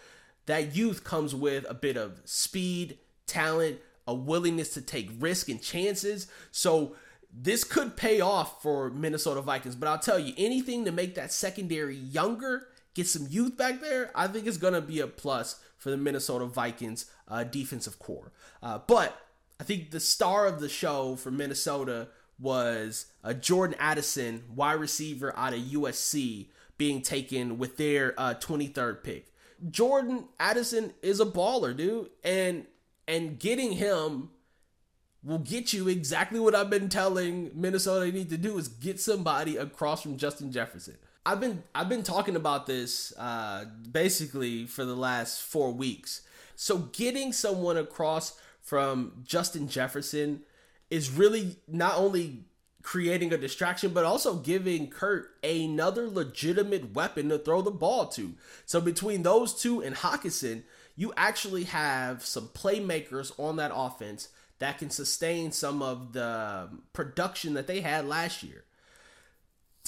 that 0.46 0.74
youth 0.74 1.04
comes 1.04 1.34
with 1.34 1.66
a 1.68 1.74
bit 1.74 1.98
of 1.98 2.22
speed, 2.24 2.98
talent, 3.26 3.78
a 4.06 4.14
willingness 4.14 4.72
to 4.74 4.80
take 4.80 5.10
risk 5.18 5.50
and 5.50 5.62
chances. 5.62 6.26
So 6.50 6.96
this 7.30 7.64
could 7.64 7.96
pay 7.96 8.20
off 8.22 8.62
for 8.62 8.88
Minnesota 8.88 9.42
Vikings. 9.42 9.76
But 9.76 9.88
I'll 9.88 9.98
tell 9.98 10.18
you, 10.18 10.32
anything 10.38 10.86
to 10.86 10.92
make 10.92 11.14
that 11.16 11.30
secondary 11.30 11.96
younger, 11.96 12.68
get 12.98 13.06
some 13.06 13.28
youth 13.30 13.56
back 13.56 13.80
there, 13.80 14.10
I 14.12 14.26
think 14.26 14.48
it's 14.48 14.56
going 14.56 14.74
to 14.74 14.80
be 14.80 14.98
a 14.98 15.06
plus 15.06 15.60
for 15.76 15.90
the 15.90 15.96
Minnesota 15.96 16.46
Vikings 16.46 17.06
uh, 17.28 17.44
defensive 17.44 18.00
core. 18.00 18.32
Uh, 18.60 18.80
but 18.88 19.16
I 19.60 19.64
think 19.64 19.92
the 19.92 20.00
star 20.00 20.46
of 20.46 20.58
the 20.58 20.68
show 20.68 21.14
for 21.14 21.30
Minnesota 21.30 22.08
was 22.40 23.06
uh, 23.22 23.34
Jordan 23.34 23.76
Addison, 23.78 24.42
wide 24.52 24.80
receiver 24.80 25.32
out 25.36 25.54
of 25.54 25.60
USC, 25.60 26.48
being 26.76 27.00
taken 27.00 27.56
with 27.56 27.76
their 27.76 28.14
uh, 28.18 28.34
23rd 28.34 29.04
pick. 29.04 29.32
Jordan 29.70 30.24
Addison 30.40 30.92
is 31.00 31.20
a 31.20 31.26
baller, 31.26 31.76
dude, 31.76 32.10
and 32.24 32.66
and 33.06 33.38
getting 33.38 33.72
him 33.72 34.30
will 35.24 35.38
get 35.38 35.72
you 35.72 35.88
exactly 35.88 36.38
what 36.38 36.54
I've 36.54 36.70
been 36.70 36.88
telling 36.88 37.50
Minnesota 37.54 38.04
they 38.04 38.12
need 38.12 38.28
to 38.30 38.36
do 38.36 38.58
is 38.58 38.68
get 38.68 39.00
somebody 39.00 39.56
across 39.56 40.02
from 40.02 40.16
Justin 40.16 40.52
Jefferson. 40.52 40.96
I've 41.26 41.40
been 41.40 41.62
I've 41.74 41.88
been 41.88 42.02
talking 42.02 42.36
about 42.36 42.66
this 42.66 43.12
uh, 43.18 43.66
basically 43.90 44.66
for 44.66 44.84
the 44.84 44.96
last 44.96 45.42
four 45.42 45.72
weeks. 45.72 46.22
So 46.56 46.78
getting 46.78 47.32
someone 47.32 47.76
across 47.76 48.38
from 48.62 49.22
Justin 49.24 49.68
Jefferson 49.68 50.42
is 50.90 51.10
really 51.10 51.56
not 51.68 51.96
only 51.96 52.44
creating 52.82 53.32
a 53.32 53.36
distraction, 53.36 53.92
but 53.92 54.04
also 54.04 54.36
giving 54.36 54.88
Kirk 54.88 55.30
another 55.44 56.08
legitimate 56.08 56.94
weapon 56.94 57.28
to 57.28 57.38
throw 57.38 57.60
the 57.60 57.70
ball 57.70 58.06
to. 58.08 58.34
So 58.64 58.80
between 58.80 59.22
those 59.22 59.54
two 59.54 59.82
and 59.82 59.94
Hockenson, 59.94 60.62
you 60.96 61.12
actually 61.16 61.64
have 61.64 62.24
some 62.24 62.48
playmakers 62.48 63.32
on 63.38 63.56
that 63.56 63.72
offense 63.74 64.28
that 64.58 64.78
can 64.78 64.90
sustain 64.90 65.52
some 65.52 65.82
of 65.82 66.12
the 66.12 66.68
production 66.92 67.54
that 67.54 67.66
they 67.66 67.80
had 67.80 68.08
last 68.08 68.42
year. 68.42 68.64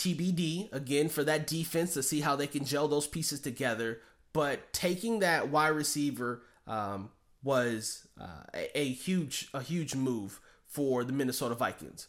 TBD 0.00 0.72
again 0.72 1.08
for 1.08 1.22
that 1.24 1.46
defense 1.46 1.94
to 1.94 2.02
see 2.02 2.20
how 2.20 2.34
they 2.34 2.46
can 2.46 2.64
gel 2.64 2.88
those 2.88 3.06
pieces 3.06 3.40
together. 3.40 4.00
But 4.32 4.72
taking 4.72 5.18
that 5.18 5.48
wide 5.48 5.68
receiver 5.68 6.42
um, 6.66 7.10
was 7.42 8.06
uh, 8.18 8.44
a, 8.54 8.78
a 8.78 8.88
huge 8.92 9.48
a 9.52 9.60
huge 9.62 9.94
move 9.94 10.40
for 10.66 11.04
the 11.04 11.12
Minnesota 11.12 11.54
Vikings. 11.54 12.08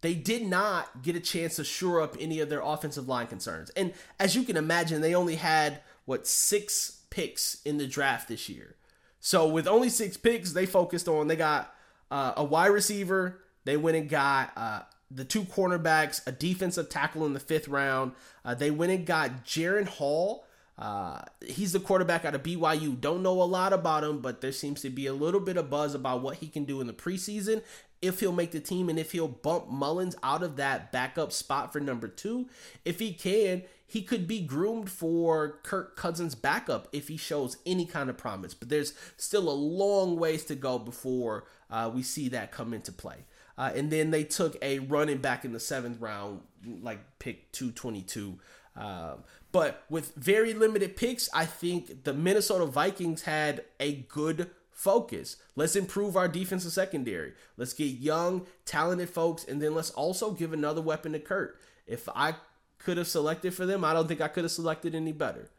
They 0.00 0.14
did 0.14 0.46
not 0.46 1.02
get 1.02 1.14
a 1.14 1.20
chance 1.20 1.56
to 1.56 1.64
shore 1.64 2.00
up 2.00 2.16
any 2.18 2.40
of 2.40 2.48
their 2.48 2.62
offensive 2.62 3.06
line 3.06 3.26
concerns. 3.26 3.68
And 3.70 3.92
as 4.18 4.34
you 4.34 4.44
can 4.44 4.56
imagine, 4.56 5.02
they 5.02 5.14
only 5.14 5.36
had 5.36 5.82
what 6.06 6.26
six 6.26 7.02
picks 7.10 7.60
in 7.64 7.76
the 7.76 7.86
draft 7.86 8.28
this 8.28 8.48
year. 8.48 8.76
So 9.18 9.46
with 9.46 9.66
only 9.66 9.90
six 9.90 10.16
picks, 10.16 10.52
they 10.52 10.64
focused 10.64 11.06
on 11.06 11.28
they 11.28 11.36
got 11.36 11.74
uh, 12.10 12.32
a 12.36 12.44
wide 12.44 12.68
receiver. 12.68 13.42
They 13.64 13.76
went 13.76 13.98
and 13.98 14.08
got 14.08 14.52
uh, 14.56 14.80
the 15.10 15.24
two 15.24 15.42
cornerbacks, 15.42 16.26
a 16.26 16.32
defensive 16.32 16.88
tackle 16.88 17.26
in 17.26 17.34
the 17.34 17.40
fifth 17.40 17.68
round. 17.68 18.12
Uh, 18.44 18.54
they 18.54 18.70
went 18.70 18.92
and 18.92 19.06
got 19.06 19.44
Jaren 19.44 19.88
Hall, 19.88 20.44
uh, 20.80 21.20
he's 21.46 21.72
the 21.72 21.80
quarterback 21.80 22.24
out 22.24 22.34
of 22.34 22.42
BYU. 22.42 22.98
Don't 22.98 23.22
know 23.22 23.42
a 23.42 23.44
lot 23.44 23.74
about 23.74 24.02
him, 24.02 24.20
but 24.20 24.40
there 24.40 24.50
seems 24.50 24.80
to 24.80 24.88
be 24.88 25.06
a 25.06 25.12
little 25.12 25.40
bit 25.40 25.58
of 25.58 25.68
buzz 25.68 25.94
about 25.94 26.22
what 26.22 26.36
he 26.36 26.48
can 26.48 26.64
do 26.64 26.80
in 26.80 26.86
the 26.86 26.94
preseason. 26.94 27.62
If 28.00 28.20
he'll 28.20 28.32
make 28.32 28.52
the 28.52 28.60
team 28.60 28.88
and 28.88 28.98
if 28.98 29.12
he'll 29.12 29.28
bump 29.28 29.68
Mullens 29.68 30.16
out 30.22 30.42
of 30.42 30.56
that 30.56 30.90
backup 30.90 31.32
spot 31.32 31.70
for 31.70 31.80
number 31.80 32.08
two. 32.08 32.48
If 32.82 32.98
he 32.98 33.12
can, 33.12 33.64
he 33.86 34.00
could 34.00 34.26
be 34.26 34.40
groomed 34.40 34.90
for 34.90 35.58
Kirk 35.64 35.96
Cousins' 35.96 36.34
backup 36.34 36.88
if 36.92 37.08
he 37.08 37.18
shows 37.18 37.58
any 37.66 37.84
kind 37.84 38.08
of 38.08 38.16
promise. 38.16 38.54
But 38.54 38.70
there's 38.70 38.94
still 39.18 39.50
a 39.50 39.52
long 39.52 40.18
ways 40.18 40.44
to 40.44 40.54
go 40.54 40.78
before 40.78 41.44
uh, 41.70 41.90
we 41.92 42.02
see 42.02 42.30
that 42.30 42.52
come 42.52 42.72
into 42.72 42.90
play. 42.90 43.26
Uh, 43.60 43.70
and 43.74 43.90
then 43.90 44.10
they 44.10 44.24
took 44.24 44.56
a 44.62 44.78
running 44.78 45.18
back 45.18 45.44
in 45.44 45.52
the 45.52 45.60
seventh 45.60 46.00
round, 46.00 46.40
like 46.80 46.98
pick 47.18 47.52
222. 47.52 48.38
Um, 48.74 49.24
but 49.52 49.84
with 49.90 50.14
very 50.14 50.54
limited 50.54 50.96
picks, 50.96 51.28
I 51.34 51.44
think 51.44 52.04
the 52.04 52.14
Minnesota 52.14 52.64
Vikings 52.64 53.24
had 53.24 53.64
a 53.78 53.96
good 53.96 54.48
focus. 54.70 55.36
Let's 55.56 55.76
improve 55.76 56.16
our 56.16 56.26
defensive 56.26 56.72
secondary. 56.72 57.34
Let's 57.58 57.74
get 57.74 57.84
young, 57.98 58.46
talented 58.64 59.10
folks, 59.10 59.44
and 59.44 59.60
then 59.60 59.74
let's 59.74 59.90
also 59.90 60.30
give 60.30 60.54
another 60.54 60.80
weapon 60.80 61.12
to 61.12 61.18
Kirk. 61.18 61.60
If 61.86 62.08
I 62.16 62.36
could 62.78 62.96
have 62.96 63.08
selected 63.08 63.52
for 63.52 63.66
them, 63.66 63.84
I 63.84 63.92
don't 63.92 64.08
think 64.08 64.22
I 64.22 64.28
could 64.28 64.44
have 64.44 64.52
selected 64.52 64.94
any 64.94 65.12
better. 65.12 65.50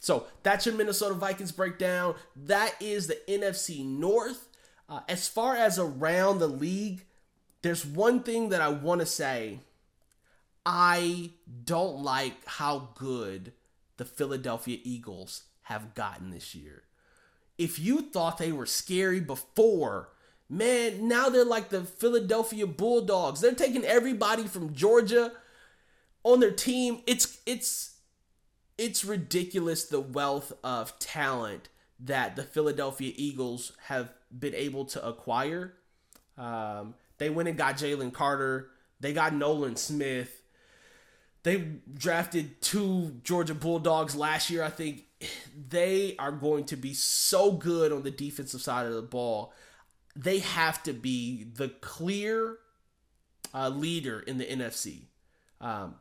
So 0.00 0.26
that's 0.42 0.66
your 0.66 0.74
Minnesota 0.74 1.14
Vikings 1.14 1.52
breakdown. 1.52 2.14
That 2.36 2.74
is 2.78 3.06
the 3.06 3.18
NFC 3.26 3.86
North. 3.86 4.48
Uh, 4.86 5.00
as 5.08 5.28
far 5.28 5.56
as 5.56 5.78
around 5.78 6.40
the 6.40 6.46
league, 6.46 7.06
there's 7.62 7.84
one 7.84 8.22
thing 8.22 8.50
that 8.50 8.60
I 8.60 8.68
want 8.68 9.00
to 9.00 9.06
say 9.06 9.60
I 10.64 11.30
don't 11.64 12.02
like 12.02 12.44
how 12.46 12.90
good 12.94 13.52
the 13.96 14.04
Philadelphia 14.04 14.78
Eagles 14.84 15.44
have 15.62 15.94
gotten 15.94 16.30
this 16.30 16.54
year. 16.54 16.82
If 17.56 17.78
you 17.78 18.02
thought 18.02 18.38
they 18.38 18.52
were 18.52 18.66
scary 18.66 19.20
before, 19.20 20.10
man, 20.48 21.08
now 21.08 21.28
they're 21.28 21.44
like 21.44 21.70
the 21.70 21.84
Philadelphia 21.84 22.66
Bulldogs. 22.66 23.40
They're 23.40 23.54
taking 23.54 23.84
everybody 23.84 24.44
from 24.44 24.74
Georgia 24.74 25.32
on 26.22 26.40
their 26.40 26.52
team. 26.52 27.02
It's 27.06 27.38
it's 27.46 27.96
it's 28.76 29.04
ridiculous 29.04 29.84
the 29.84 30.00
wealth 30.00 30.52
of 30.62 30.98
talent 30.98 31.68
that 32.00 32.36
the 32.36 32.44
Philadelphia 32.44 33.12
Eagles 33.16 33.72
have 33.86 34.12
been 34.36 34.54
able 34.54 34.84
to 34.84 35.04
acquire. 35.04 35.74
Um, 36.36 36.94
they 37.18 37.30
went 37.30 37.48
and 37.48 37.58
got 37.58 37.76
Jalen 37.76 38.12
Carter. 38.12 38.70
They 39.00 39.12
got 39.12 39.34
Nolan 39.34 39.76
Smith. 39.76 40.42
They 41.42 41.64
drafted 41.92 42.60
two 42.60 43.20
Georgia 43.22 43.54
Bulldogs 43.54 44.16
last 44.16 44.50
year. 44.50 44.62
I 44.62 44.70
think 44.70 45.04
they 45.68 46.16
are 46.18 46.32
going 46.32 46.64
to 46.64 46.76
be 46.76 46.94
so 46.94 47.52
good 47.52 47.92
on 47.92 48.02
the 48.02 48.10
defensive 48.10 48.60
side 48.60 48.86
of 48.86 48.94
the 48.94 49.02
ball. 49.02 49.52
They 50.16 50.40
have 50.40 50.82
to 50.84 50.92
be 50.92 51.44
the 51.44 51.68
clear 51.68 52.58
uh, 53.54 53.68
leader 53.68 54.20
in 54.20 54.38
the 54.38 54.44
NFC. 54.44 55.02
Um, 55.60 55.96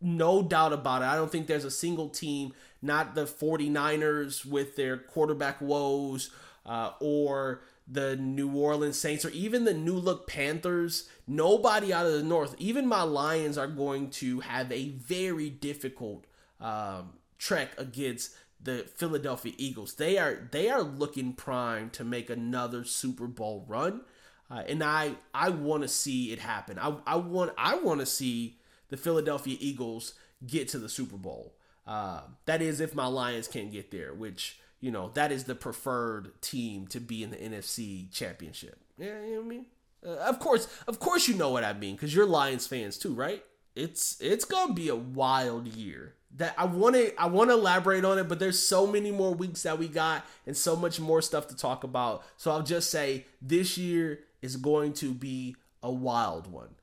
no 0.00 0.42
doubt 0.42 0.72
about 0.72 1.02
it. 1.02 1.06
I 1.06 1.16
don't 1.16 1.30
think 1.30 1.46
there's 1.46 1.64
a 1.64 1.70
single 1.70 2.08
team, 2.08 2.52
not 2.80 3.14
the 3.14 3.24
49ers 3.24 4.44
with 4.44 4.76
their 4.76 4.96
quarterback 4.96 5.60
woes 5.60 6.30
uh, 6.64 6.92
or 7.00 7.62
the 7.90 8.16
New 8.16 8.54
Orleans 8.54 8.98
Saints 8.98 9.24
or 9.24 9.30
even 9.30 9.64
the 9.64 9.74
new 9.74 9.96
look 9.96 10.28
Panthers, 10.28 11.08
nobody 11.26 11.92
out 11.92 12.06
of 12.06 12.12
the 12.12 12.22
North, 12.22 12.54
even 12.58 12.86
my 12.86 13.02
Lions 13.02 13.58
are 13.58 13.66
going 13.66 14.10
to 14.10 14.40
have 14.40 14.70
a 14.70 14.90
very 14.90 15.50
difficult 15.50 16.26
um, 16.60 17.14
trek 17.38 17.70
against 17.76 18.34
the 18.62 18.86
Philadelphia 18.94 19.52
Eagles. 19.56 19.94
They 19.94 20.18
are 20.18 20.48
they 20.52 20.68
are 20.68 20.82
looking 20.82 21.32
prime 21.32 21.90
to 21.90 22.04
make 22.04 22.30
another 22.30 22.84
Super 22.84 23.26
Bowl 23.26 23.64
run, 23.66 24.02
uh, 24.50 24.62
and 24.68 24.84
I 24.84 25.14
I 25.34 25.48
want 25.48 25.82
to 25.82 25.88
see 25.88 26.32
it 26.32 26.38
happen. 26.38 26.78
I 26.78 26.94
I 27.06 27.16
want 27.16 27.52
I 27.58 27.76
want 27.76 28.00
to 28.00 28.06
see 28.06 28.58
the 28.88 28.96
Philadelphia 28.96 29.56
Eagles 29.58 30.14
get 30.46 30.68
to 30.68 30.78
the 30.78 30.88
Super 30.88 31.16
Bowl. 31.16 31.54
Uh, 31.86 32.20
that 32.44 32.62
is 32.62 32.80
if 32.80 32.94
my 32.94 33.06
Lions 33.06 33.48
can't 33.48 33.72
get 33.72 33.90
there, 33.90 34.12
which 34.14 34.59
you 34.80 34.90
know, 34.90 35.10
that 35.14 35.30
is 35.32 35.44
the 35.44 35.54
preferred 35.54 36.40
team 36.40 36.86
to 36.88 37.00
be 37.00 37.22
in 37.22 37.30
the 37.30 37.36
NFC 37.36 38.10
championship. 38.10 38.78
Yeah, 38.98 39.20
you 39.24 39.32
know 39.32 39.36
what 39.38 39.44
I 39.44 39.48
mean? 39.48 39.66
Uh, 40.04 40.10
of 40.10 40.38
course, 40.38 40.68
of 40.86 40.98
course 40.98 41.28
you 41.28 41.34
know 41.34 41.50
what 41.50 41.64
I 41.64 41.72
mean 41.74 41.96
cuz 41.96 42.14
you're 42.14 42.26
Lions 42.26 42.66
fans 42.66 42.96
too, 42.98 43.12
right? 43.14 43.44
It's 43.76 44.20
it's 44.20 44.44
going 44.44 44.68
to 44.68 44.74
be 44.74 44.88
a 44.88 44.96
wild 44.96 45.66
year. 45.68 46.14
That 46.36 46.54
I 46.56 46.64
want 46.64 46.94
to 46.94 47.14
I 47.20 47.26
want 47.26 47.50
to 47.50 47.54
elaborate 47.54 48.04
on 48.04 48.18
it, 48.18 48.28
but 48.28 48.38
there's 48.38 48.58
so 48.58 48.86
many 48.86 49.10
more 49.10 49.34
weeks 49.34 49.62
that 49.64 49.78
we 49.78 49.88
got 49.88 50.24
and 50.46 50.56
so 50.56 50.76
much 50.76 51.00
more 51.00 51.20
stuff 51.20 51.48
to 51.48 51.56
talk 51.56 51.84
about. 51.84 52.22
So 52.36 52.50
I'll 52.50 52.62
just 52.62 52.90
say 52.90 53.26
this 53.42 53.76
year 53.76 54.20
is 54.40 54.56
going 54.56 54.92
to 54.94 55.12
be 55.12 55.56
a 55.82 55.90
wild 55.90 56.46
one. 56.46 56.76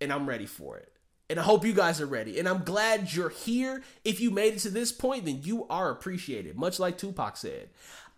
And 0.00 0.12
I'm 0.12 0.28
ready 0.28 0.46
for 0.46 0.78
it. 0.78 0.92
And 1.30 1.38
I 1.38 1.44
hope 1.44 1.64
you 1.64 1.72
guys 1.72 2.00
are 2.00 2.06
ready. 2.06 2.40
And 2.40 2.48
I'm 2.48 2.64
glad 2.64 3.14
you're 3.14 3.28
here. 3.28 3.84
If 4.04 4.20
you 4.20 4.32
made 4.32 4.54
it 4.54 4.58
to 4.60 4.68
this 4.68 4.90
point, 4.90 5.26
then 5.26 5.42
you 5.44 5.64
are 5.70 5.88
appreciated, 5.88 6.58
much 6.58 6.80
like 6.80 6.98
Tupac 6.98 7.36
said. 7.36 7.68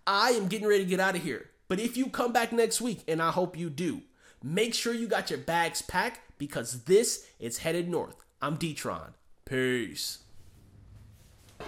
I 0.07 0.31
am 0.31 0.49
getting 0.49 0.67
ready 0.67 0.85
to 0.85 0.89
get 0.89 0.99
out 0.99 1.15
of 1.15 1.23
here. 1.23 1.51
But 1.69 1.79
if 1.79 1.95
you 1.99 2.07
come 2.07 2.33
back 2.33 2.53
next 2.53 2.81
week, 2.81 3.05
and 3.07 3.21
I 3.21 3.31
hope 3.31 3.55
you 3.55 3.69
do, 3.69 4.01
make 4.43 4.73
sure 4.73 4.95
you 4.95 5.07
got 5.07 5.29
your 5.29 5.39
bags 5.39 5.83
packed 5.83 6.21
because 6.39 6.85
this 6.85 7.27
is 7.39 7.59
Headed 7.59 7.87
North. 7.87 8.17
I'm 8.41 8.57
Detron. 8.57 9.13
Peace. 9.45 10.21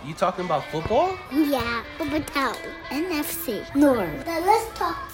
You 0.06 0.14
talking 0.14 0.46
about 0.46 0.64
football? 0.72 1.14
Yeah, 1.30 1.84
Bubba 1.98 2.24
Town, 2.26 2.56
NFC, 2.88 3.74
North. 3.74 4.26
Now 4.26 4.40
let's 4.40 4.78
talk 4.78 5.08